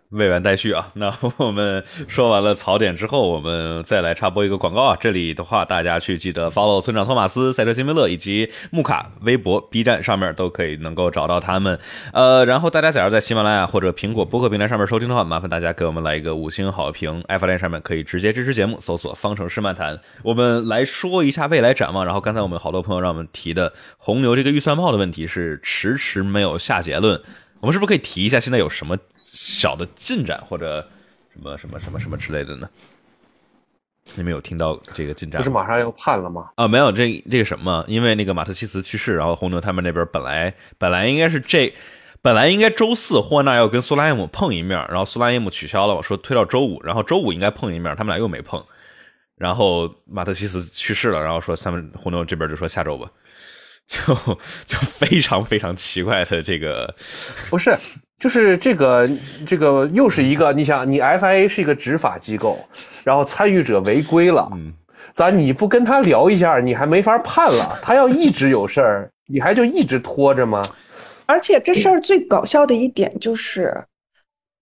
[0.10, 0.90] 未完待续啊。
[0.96, 4.98] 那我们说完了槽点之后，我们再来插播一个广告啊。
[5.00, 11.80] 这里的话，大家去记得 follow 村长托马斯、赛车新闻乐以及木卡微博、B 站上面都可以能够找到他们。
[12.14, 17.24] 呃，然后大家假如在喜马拉雅或者苹果播客平台上面收听的话，麻烦大家给我们来一个五星好评。
[17.28, 20.00] 爱发电上面可以直接支持节目，搜索“方程式漫谈”。
[20.24, 22.06] 我们来说一下未来展望。
[22.06, 27.22] 然后刚才我们好多朋友让我们提的红牛这个预算帽的问题是迟迟没有下结论。
[27.68, 30.88] 我们是不是可以提一下现在有什么小的进展或者
[31.34, 32.70] 什么什么什么什么之类的呢？
[34.16, 35.44] 你们有听到这个进展吗？
[35.44, 36.50] 不是马上要判了吗？
[36.56, 41.74] 啊，没有这这个什么，因为那个马特西茨去世，然后红牛他们那边本来本来应该是这，
[42.22, 48.64] 本来应该周四霍纳要跟苏拉耶姆碰一面，然后苏拉耶姆取消了，说推到周五，然后周五应该碰一面，他们俩又没碰，
[49.36, 53.12] 然后马特西茨去世了，然后说他们红牛这边就说下周吧，
[53.88, 54.14] 就
[54.66, 56.94] 就非常非常奇怪的这个，
[57.50, 57.78] 不是，
[58.20, 59.10] 就是这个
[59.46, 62.60] 这个又是一个，你想，你 FIA 是一个执法机构，
[63.04, 64.74] 然后参与者违规了，嗯，
[65.14, 67.80] 咱你不跟他聊一下，你还没法判了。
[67.82, 70.62] 他要一直有事儿，你还就一直拖着吗？
[71.26, 73.74] 而且这事儿最搞笑的一点就是，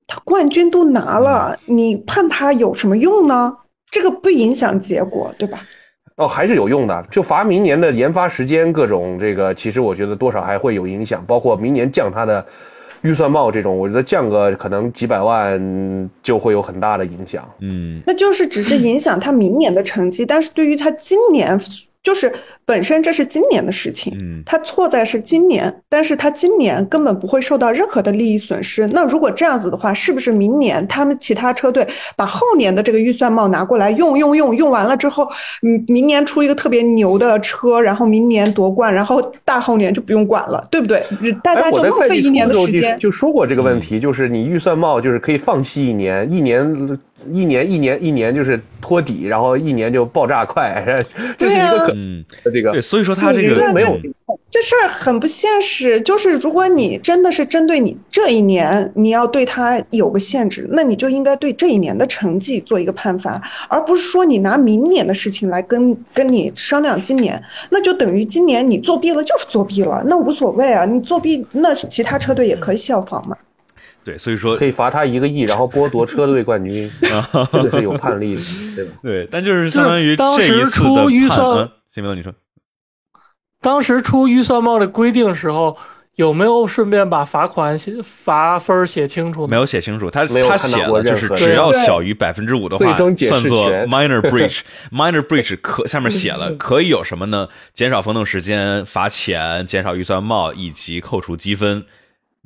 [0.06, 3.58] 他冠军都拿了，你判他有什么用呢？
[3.92, 5.66] 这个不影响结果，对吧？
[6.18, 12.46] 哦，还是有用的，就罚明年的研发时间，各种这个，其实我觉得多少还会有影响，包括明年降它的
[13.02, 17.46] 预算帽这种，我觉得降个可能几百万就会有很大的影响。
[17.60, 21.60] 嗯，那就是只是影响他明年的成绩，但是对于他今年，
[22.06, 22.32] 就是
[22.66, 28.86] 本身这是今年的事情，嗯他错在是今年，但是他今年根本不会受到任何的利益损失。
[28.88, 35.28] 那如果这样子的话，是不是明年他们其他车队把后年的这个预算帽拿过来用用用用完了之后，
[35.64, 41.02] 嗯，明年出一个特别牛的车，然后明年夺冠，然后大后年就不用管了，对不对？
[41.44, 43.00] 大家哎，就浪费一年的时间。
[43.00, 46.64] 就说过这个问嗯题，就是你预算帽就是可以放弃一年，一年
[47.32, 50.84] 一年一年一年就是托底，然后一年就爆炸快，
[51.38, 54.14] 这是一个可嗯，的这个对，所以说他这个对没有嗯
[54.50, 73.36] 这事儿很不现实，就是如果你真的是针对你这一年，你要对他有个限制，那你就应该对这一年的成绩做一个判罚，而不是说你拿明年的事情来跟跟你商量今年，那就等于今年你作弊了就是作弊了，那无所谓啊，你作弊那其他车队也可以效仿嘛。
[74.06, 76.90] 对，所以说可以罚他一个亿，然后剥夺车队冠军，
[77.52, 78.42] 这个是有判例的，
[78.76, 78.92] 对吧？
[79.02, 82.32] 对，但就是相当于当这一时次的判，出预算嗯，行明你说，
[83.62, 85.76] 当时出预算帽的规定时候，
[86.18, 89.48] 有没有顺便把罚款写罚分写清楚？
[89.48, 97.48] 没有写清楚，他他写了，就是只要小于百分之五的话，算作 minor breach，minor breach 可下面写了可以有什么呢？
[97.74, 101.84] 减少风洞时间、罚钱、减少预算帽以及扣除积分。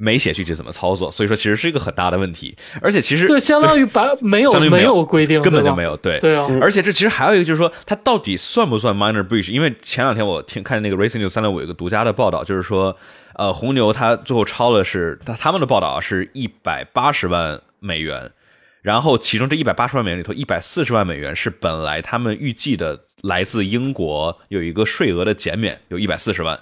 [0.02, 9.52] 没写具体怎么操作，所以说其实是一个很大的问题，而且其实对，相当于把没有没有有规定，根本就没有，对对啊，而且这其实还有一个就是说，它到底算不算 minor breach？
[9.52, 12.96] 因为前两天我听看那个 Racing News 三六五有一个独家的报道，就是说，
[13.36, 18.32] 呃，红牛它最后超的是他他们的报道啊是一百八十万美元，
[18.82, 26.58] 然后其中这一百八十万美元里头，一百四十万美元是本来他们预计的来自英国有一个税额的减免，有一百四十万。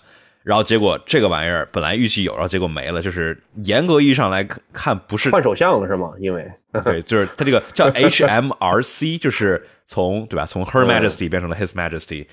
[0.48, 6.14] 然后结果这个玩意儿本来预期有，然后结果没了，就是严格意义上来看不是换首相了是吗？
[6.20, 6.50] 因为
[6.86, 10.46] 对，就是它这个叫 HMRC，就是从对吧？
[10.46, 12.28] 从 Her Majesty 变成了 His Majesty。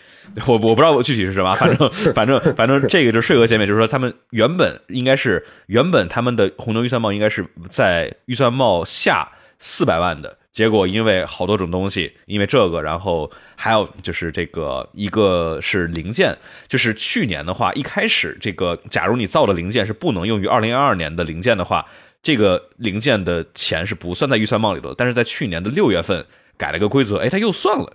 [0.46, 9.28] 我我不知道我具体是什么，反正 反正反正这个就是税额减免，就是说他们原本应该是原本他们的红牛预算帽应该是在预算帽下
[9.58, 21.85] 四百万的，结果因为好多种东西，因为这个，然后还有就是这个一个是零件，就是去年的话，一开始这个假如你造的零件是不能用于二零二二年的零件的话，
[22.22, 26.24] 这个零件的钱是不算在预算帽里头，但是在去年的六月份
[26.56, 27.93] 改了个规则，哎，它又算了，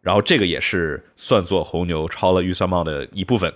[0.00, 3.54] 然后这个也是算作红牛超了预算帽的一部分。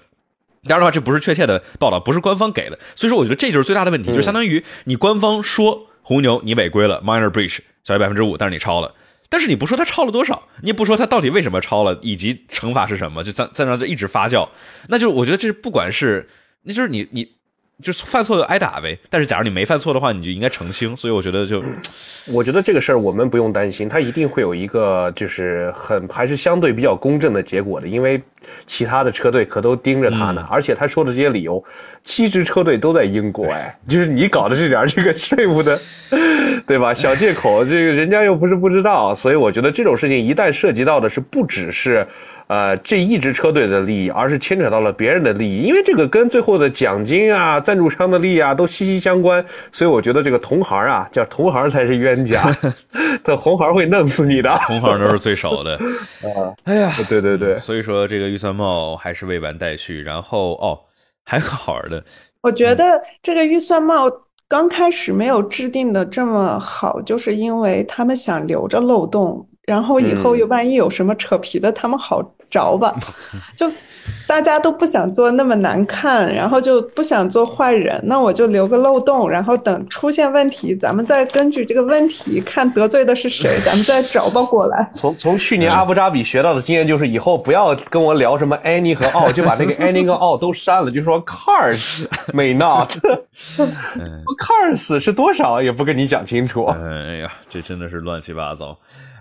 [0.69, 8.95] 当然的话，这不是确切的报道，不是官方给的，所以说我觉得这就是最大的问题，就相当于你官方说红牛你违规了，minor breach 小于百分之五，但是你超了。
[9.29, 14.49] 但是你不说他超了多少，你也不说他到底为什么超了，以及惩罚是什么，就在在那就一直发酵，
[14.87, 16.29] 那就我觉得这是不管是，
[16.63, 17.29] 那就是你你
[17.83, 18.99] 就是犯错就挨打呗。
[19.11, 20.97] 但是假如你没犯错的话，你就应该澄清。
[20.97, 21.63] 所以我觉得就
[22.33, 28.21] 我觉得这个事儿我们不用担心，他一定会有一个就是很还是相对比较公正的结果的，因为
[28.67, 31.63] 其他的车队可都盯着他呢，而且他说的这些理由，
[32.03, 35.79] 七支车队都在英国，哎，就是你搞的这点这个税务的，
[36.67, 36.95] 对吧？
[36.95, 42.07] 小借口，这个人家又不是不知道，所以我觉得这种事情一旦涉及到的是不只是。
[42.49, 52.57] 呃，这一支车队的利益，而是牵扯到了别人的利益，因为这个跟最后的奖金啊、赞助商的利益啊都息息相关，所以我觉得这个同行啊，叫同行才是冤家，
[53.25, 54.51] 这红行会弄死你的。
[54.67, 55.75] 同行都是最少的。
[55.75, 60.01] 啊， 哎呀，对对对，所以说这个预算帽还是未完待续。
[60.03, 60.79] 然后哦，
[61.25, 62.05] 还有好玩的，
[62.43, 64.05] 我觉得这个预算帽
[64.47, 72.95] 刚开始没有制定的这么好，就是因为他们想留着漏洞，然后以后又万一有什么扯皮的，他们好找吧。
[73.57, 73.71] 就
[74.27, 84.91] 大家都不想做那么难看，然后就不想做坏人，那我就留个漏洞，然后等出现问题，咱们再根据这个问题看得罪的是谁，咱们再找吧过来。
[84.95, 92.93] 从从去年阿布扎比学到的经验就是，以后不要跟我聊什么 any 和 all，就把那个 any 和 all 都删了，就说 cars may not。
[94.39, 96.65] cars 是多少也不跟你讲清楚。
[96.67, 98.77] 哎呀，这真的是乱七八糟。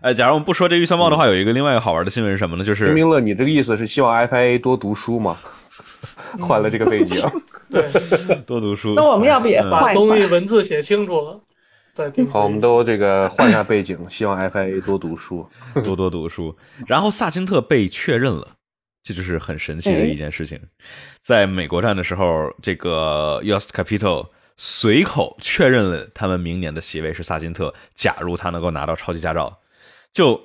[0.05, 2.63] 哎，假如我们不说这预算帽的话，有一个另外一个好玩的新闻是什么呢？
[2.63, 5.35] 就是秦明乐，你这个意思是希望 FIA 多读书吗？
[6.39, 7.19] 换了这个背景，
[7.71, 7.83] 对，
[8.45, 8.93] 多读书。
[8.93, 10.23] 那我们要不也把东西？
[10.27, 11.39] 文字写清楚了，
[11.95, 12.11] 再。
[12.31, 15.43] 好，我们都这个换一下背景，希望 FIA 多读书。
[15.83, 16.55] 多多读书。
[16.85, 18.47] 然后萨金特被确认了，
[19.03, 20.59] 这就是很神奇的一件事情。
[21.23, 29.57] 在美国站的时候，这个 Yost Capital 随口确认了他们明年的席位是萨金特，假如他能够拿到超级驾照，
[30.15, 30.41] 就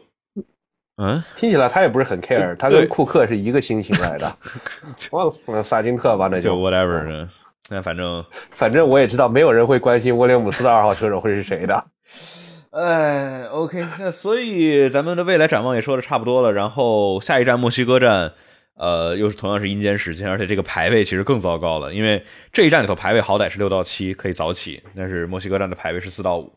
[0.97, 4.37] 嗯，听起来他也不是很 care，他跟库克是一个心情来的。
[5.13, 7.31] 忘了，萨金特吧，那就就 whatever 呢。
[7.69, 11.85] 那反正， 反正我也知道，没有人会关心威廉姆斯的二号车手会是谁的。
[12.73, 16.53] 哎，OK，那所以咱们的未来展望也说的差不多了。
[16.53, 18.33] 然后下一站墨西哥站，
[18.75, 26.53] 呃，又是同样是阴间时间，而且这个排位其实更糟糕了，因为这一站里头排位好歹是六到七可以早起，但是墨西哥站的排位是四到五，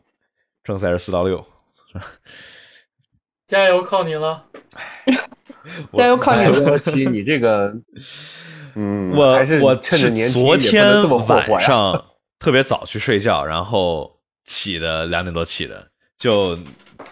[0.64, 1.44] 正赛是四到六。
[3.46, 4.44] 加油，靠你了！
[5.92, 6.78] 加油，靠你了！
[7.10, 7.74] 你这个，
[8.74, 11.08] 嗯，我还是我趁着年轻昨天。
[11.48, 12.04] 晚上
[12.38, 14.10] 特别早去睡觉，然后
[14.44, 16.58] 起的两点多起的，就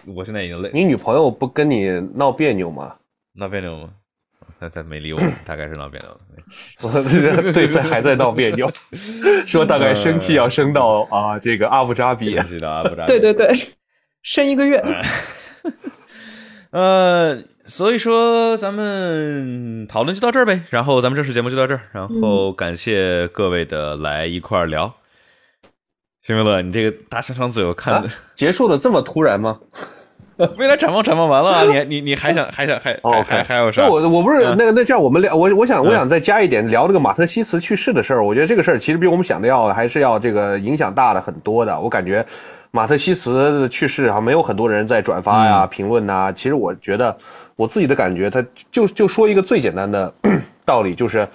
[0.05, 2.95] 我现在已经累，你女朋友不跟你闹别扭吗？
[3.33, 3.89] 闹别扭吗？
[4.59, 6.19] 他他没理我， 大概是闹别扭了。
[6.81, 8.71] 我这个对，在还在闹别扭，
[9.45, 12.39] 说大概生气要升到啊这个阿布扎比。
[12.41, 13.55] 记得阿布扎比对对对，
[14.21, 14.83] 生一个月。
[16.73, 17.37] 呃，
[17.67, 24.91] 所以说咱们讨论就到这儿呗，然后咱们正式节目就到这儿，然后感谢各位的来一块儿聊。
[26.23, 29.59] 辛维乐，你这个大香肠嘴我看的、啊结束的这么突然吗？
[30.57, 33.83] 未来展望展望完了啊，你你你还想还想还还还还有啥？
[33.83, 38.25] 那我我不是嗯那个那这样我们聊我我想嗯我想再加一点聊这个马特西茨去世的事儿。
[38.25, 41.79] 我觉得这个事儿其实比我们想的要还是要这个影响大的很多的。
[41.79, 42.25] 我感觉
[42.75, 46.33] 马特西茨的去世好像没有很多人在转发呀、嗯评论呐。
[46.35, 47.15] 其实我觉得
[47.55, 50.11] 我自己的感觉，他就就说一个最简单的
[50.65, 51.27] 道理，就是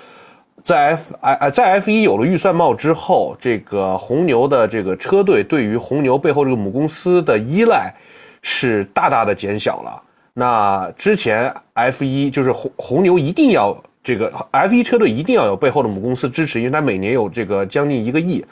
[0.65, 7.94] 在 F 哎哎在 F 一有了预算帽之后，这个红牛的这个车队对于红牛背后这个母公司的依赖
[8.43, 10.02] 是大大的减小了。
[10.35, 18.44] 那之前 F 一就是红红牛一定要这个 F 一车队一定要有背后的母公司支持，因为它每年有这个将近一个亿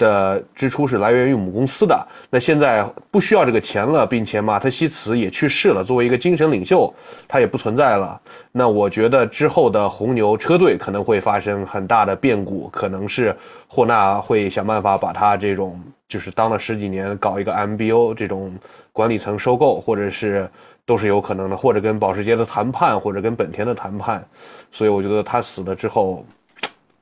[0.00, 2.08] 的支出是来源于母公司的。
[2.30, 6.92] 那现在不需要这个钱了，并且马特西茨也去世了，作为一个精神领袖，
[7.28, 8.18] 他也不存在了。
[8.50, 13.36] 那我觉得之后的红牛车队可能会发生很大的变故，可能是
[13.68, 15.78] 霍纳会想办法把他这种
[16.08, 18.58] 就是当了十几年搞一个 MBO 这种
[18.92, 20.48] 管理层收购，或者是
[20.86, 24.26] 都是有可能的，或者跟保时捷的谈判，或者跟本田的谈判。
[24.72, 26.24] 所以我觉得他死了之后，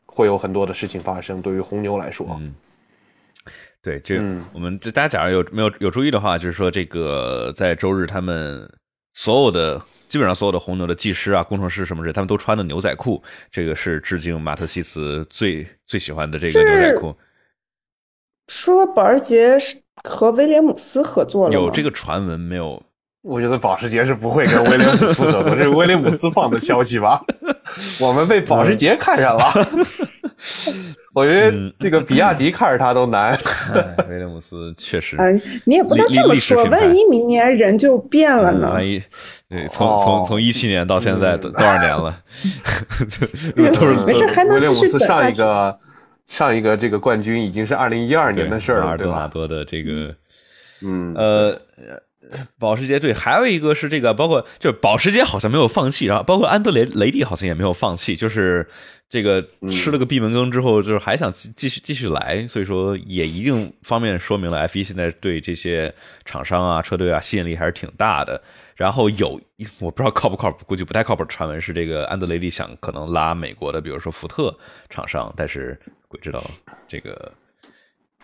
[0.07, 1.41] 会有很多的事情发生。
[1.41, 2.39] 对于红牛来说，
[3.89, 8.70] 对，这、嗯我们这大家假如有没有有注意的话，就是说这个在周日他们
[9.15, 17.16] 所有的基本上所有的红牛的技师啊、工程师什么的，他们都穿的牛仔裤，这个是致敬马特西茨最最喜欢的这个牛仔裤。
[18.48, 22.82] 说保时捷是和威廉姆斯合作了有这个传闻没有？
[23.23, 27.23] 我觉得保时捷是不会跟威廉姆斯合作，这是威廉姆斯放的消息吧？
[28.01, 29.51] 我们被保时捷看上了，
[31.15, 33.32] 我觉得这个比亚迪看着他都难。
[33.74, 35.32] 哎威廉姆斯确实，哎，
[35.65, 38.69] 你也不能这么说，万一明年人就变了呢？
[38.73, 39.02] 万一
[39.48, 42.23] 对从哦从从一七年到现在多多少年了？
[43.56, 45.78] 嗯都是没事还能威廉姆继续等下斯上一个
[46.27, 49.28] 上一个这个冠军已经是二零一二年的事儿了，马尔多纳对吧？
[49.28, 50.15] 多的这个。
[50.81, 51.60] 嗯，呃，
[52.59, 58.69] 保时捷对，还有一个是这个，包括就是保时捷好像没有放弃，然后包括安德雷雷蒂好像也没有放弃，就是
[59.09, 65.95] 这个吃了个闭门羹之后，就是还想继继续继续来，所以说也一定方面说明了 F 一现在对这些
[66.25, 68.41] 厂商啊、车队啊吸引力还是挺大的。
[68.77, 69.41] 然后有
[69.81, 74.57] 我不知道靠不靠谱，估计不太靠谱的传闻是这个安德雷利想可能拉美国的，比如说福特
[74.89, 75.77] 厂商，但是
[76.07, 76.45] 鬼知道
[76.87, 77.33] 这个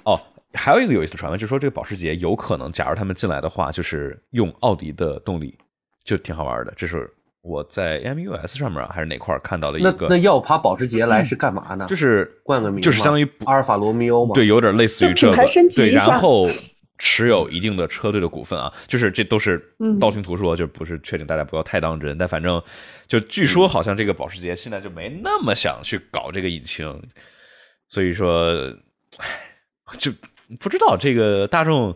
[0.05, 0.21] 哦。
[0.55, 5.59] 还有一个有意思的传闻，就是说这个保时捷有可能，假如他们进来的话，就是用奥迪的动力，
[6.05, 6.73] 就挺好玩的。
[6.77, 7.11] 这是
[7.43, 11.87] 我在 MUS 上面啊，还是哪块儿看到了一个，那要爬保时捷来是干嘛呢？
[11.89, 14.35] 就是冠个名，就是相当于阿尔法罗密欧嘛。
[14.35, 16.47] 对，有点类似于这个品牌升级对，然后
[16.99, 22.17] 持有一定的车队的股份啊，就是这都是嗯道听途说，就不是确定，大家不要太当真。
[22.17, 22.63] 但反正
[23.09, 27.03] 就据说好像这个保时捷现在就没那么想去搞这个引擎，
[27.89, 28.73] 所以说，
[29.19, 29.27] 唉，
[29.99, 30.11] 就
[30.59, 31.95] 不知道这个大众，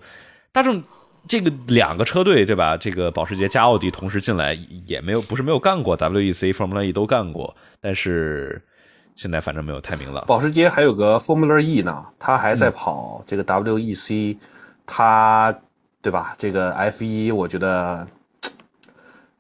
[0.53, 0.83] 大众。
[1.27, 2.75] 这个两个车队对吧？
[2.75, 4.55] 这个保时捷加奥迪同时进来
[4.87, 8.63] 也没有，不是没有干过 WEC、Formula E 都干过，但是
[9.15, 10.25] 现在反正没有太明朗。
[10.27, 14.39] 保时捷还有个 Formula E 呢，它还在跑这个 WEC，
[14.87, 15.55] 它
[16.01, 16.35] 对吧？
[16.39, 18.07] 这个 F 一我觉得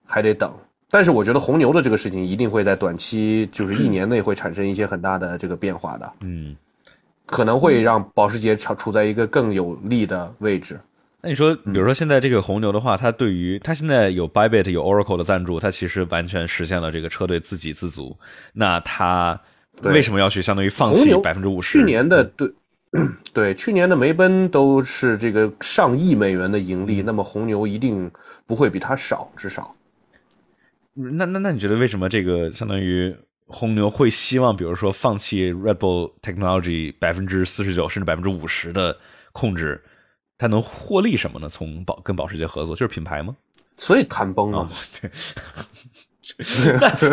[0.05, 0.53] 还得等，
[0.90, 6.55] 但是我觉得红牛的这个事情一定会在短期，就是一年内会产生一些很大的这个变化的，嗯，
[7.28, 10.80] 可能会让保时捷处处在一个更有利的位置。
[11.20, 18.16] 那你说，比如说现在这个红牛的话，它对于它现在有 Bybit 有 Oracle 的赞助，它其实完全实现了这个车队自给自足。
[18.52, 19.40] 那它
[19.82, 21.78] 为什么要去相当于放弃百分之五十？
[21.78, 22.52] 去年的对。
[23.34, 28.10] 对，去年的梅奔都是这个上亿美元的盈利，那么红牛一定
[28.46, 29.74] 不会比它少，至少。
[30.94, 33.14] 那那那你觉得为什么这个相当于
[33.49, 38.97] 红牛会希望，比如说放弃 Red Bull Technology 百分之四十九甚至百分之五十的
[39.33, 39.83] 控制，
[40.37, 41.49] 它能获利什么呢？
[41.49, 43.35] 从保跟保时捷合作就是品牌吗？
[43.79, 44.70] 所以谈崩啊了。，
[45.01, 45.11] 对。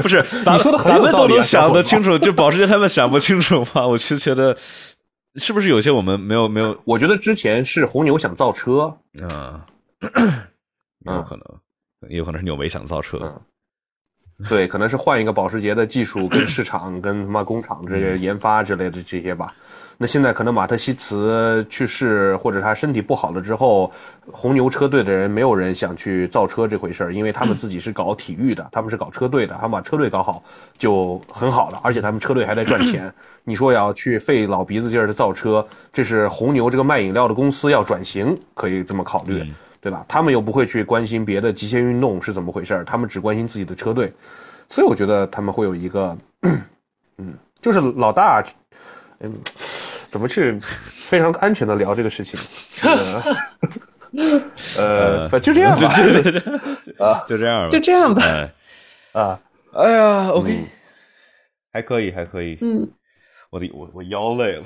[0.01, 3.87] 不是，咱你说得很咱们都能想得清楚，就保时捷他们想不清楚吗？
[3.87, 4.53] 我就觉得，
[5.35, 9.61] 是不是有些我们没有没有，我觉得之前是红牛想造车，嗯，
[10.01, 11.45] 也有可能，
[12.09, 13.41] 也有可能是纽维想造车，嗯
[14.49, 19.53] 对，可能是换一个保时捷的技术跟市场跟他妈工厂这些研发之类的这些吧。
[19.97, 23.89] 那现在可能马特西茨去世或者他身体不好了之后，
[24.29, 30.43] 红牛车队的人没有人想去造车这回事儿，因为他们自己是搞体育的，他们是搞车队的，他们把车队搞好
[30.77, 33.09] 就很好了，而且他们车队还在赚钱。
[33.45, 39.49] 你说要去费老鼻子劲儿的造车，这是红牛这个卖饮料的公司要转型，可以这么考虑。
[39.85, 40.03] 对吧？
[40.07, 44.11] 他们又不会去关心别的极限运动是怎么回事儿，他们只关心自己的车队，
[44.67, 46.17] 所以我觉得他们会有一个，
[47.19, 48.43] 嗯，就是老大，
[49.19, 49.31] 嗯，
[50.09, 52.39] 怎么去非常安全的聊这个事情，
[54.79, 56.31] 呃，呃，就这样吧，就就
[57.27, 58.23] 就这样吧，就这样吧。
[58.23, 58.51] 哎，
[59.13, 59.39] 啊，
[59.73, 60.67] 哎呀，OK，嗯。
[61.71, 62.89] 还可以，还可以，嗯，
[63.51, 64.63] 我的我我腰累了。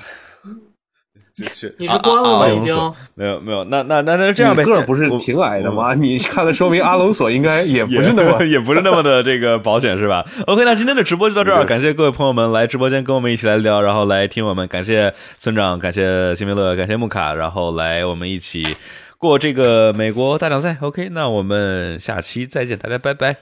[1.34, 5.94] 就是你是关了吗已经没有没有，那那那那这样呗，个儿不是挺矮的吗？
[5.94, 18.76] 你看了，说明阿隆索应该也不是那么也不是那么的这个保险是吧？OK，那今天的直播就到这儿，感谢各位朋友们来直播间跟我们一起来聊，然后来听我们，感谢村长，感谢辛明乐，感谢木卡，然后来我们一起
[19.18, 20.76] 过这个美国大奖赛。
[20.80, 23.36] OK，那我们下期再见，大家拜拜，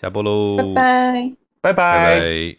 [0.00, 1.32] 下播喽，拜拜。
[1.60, 2.56] 拜拜拜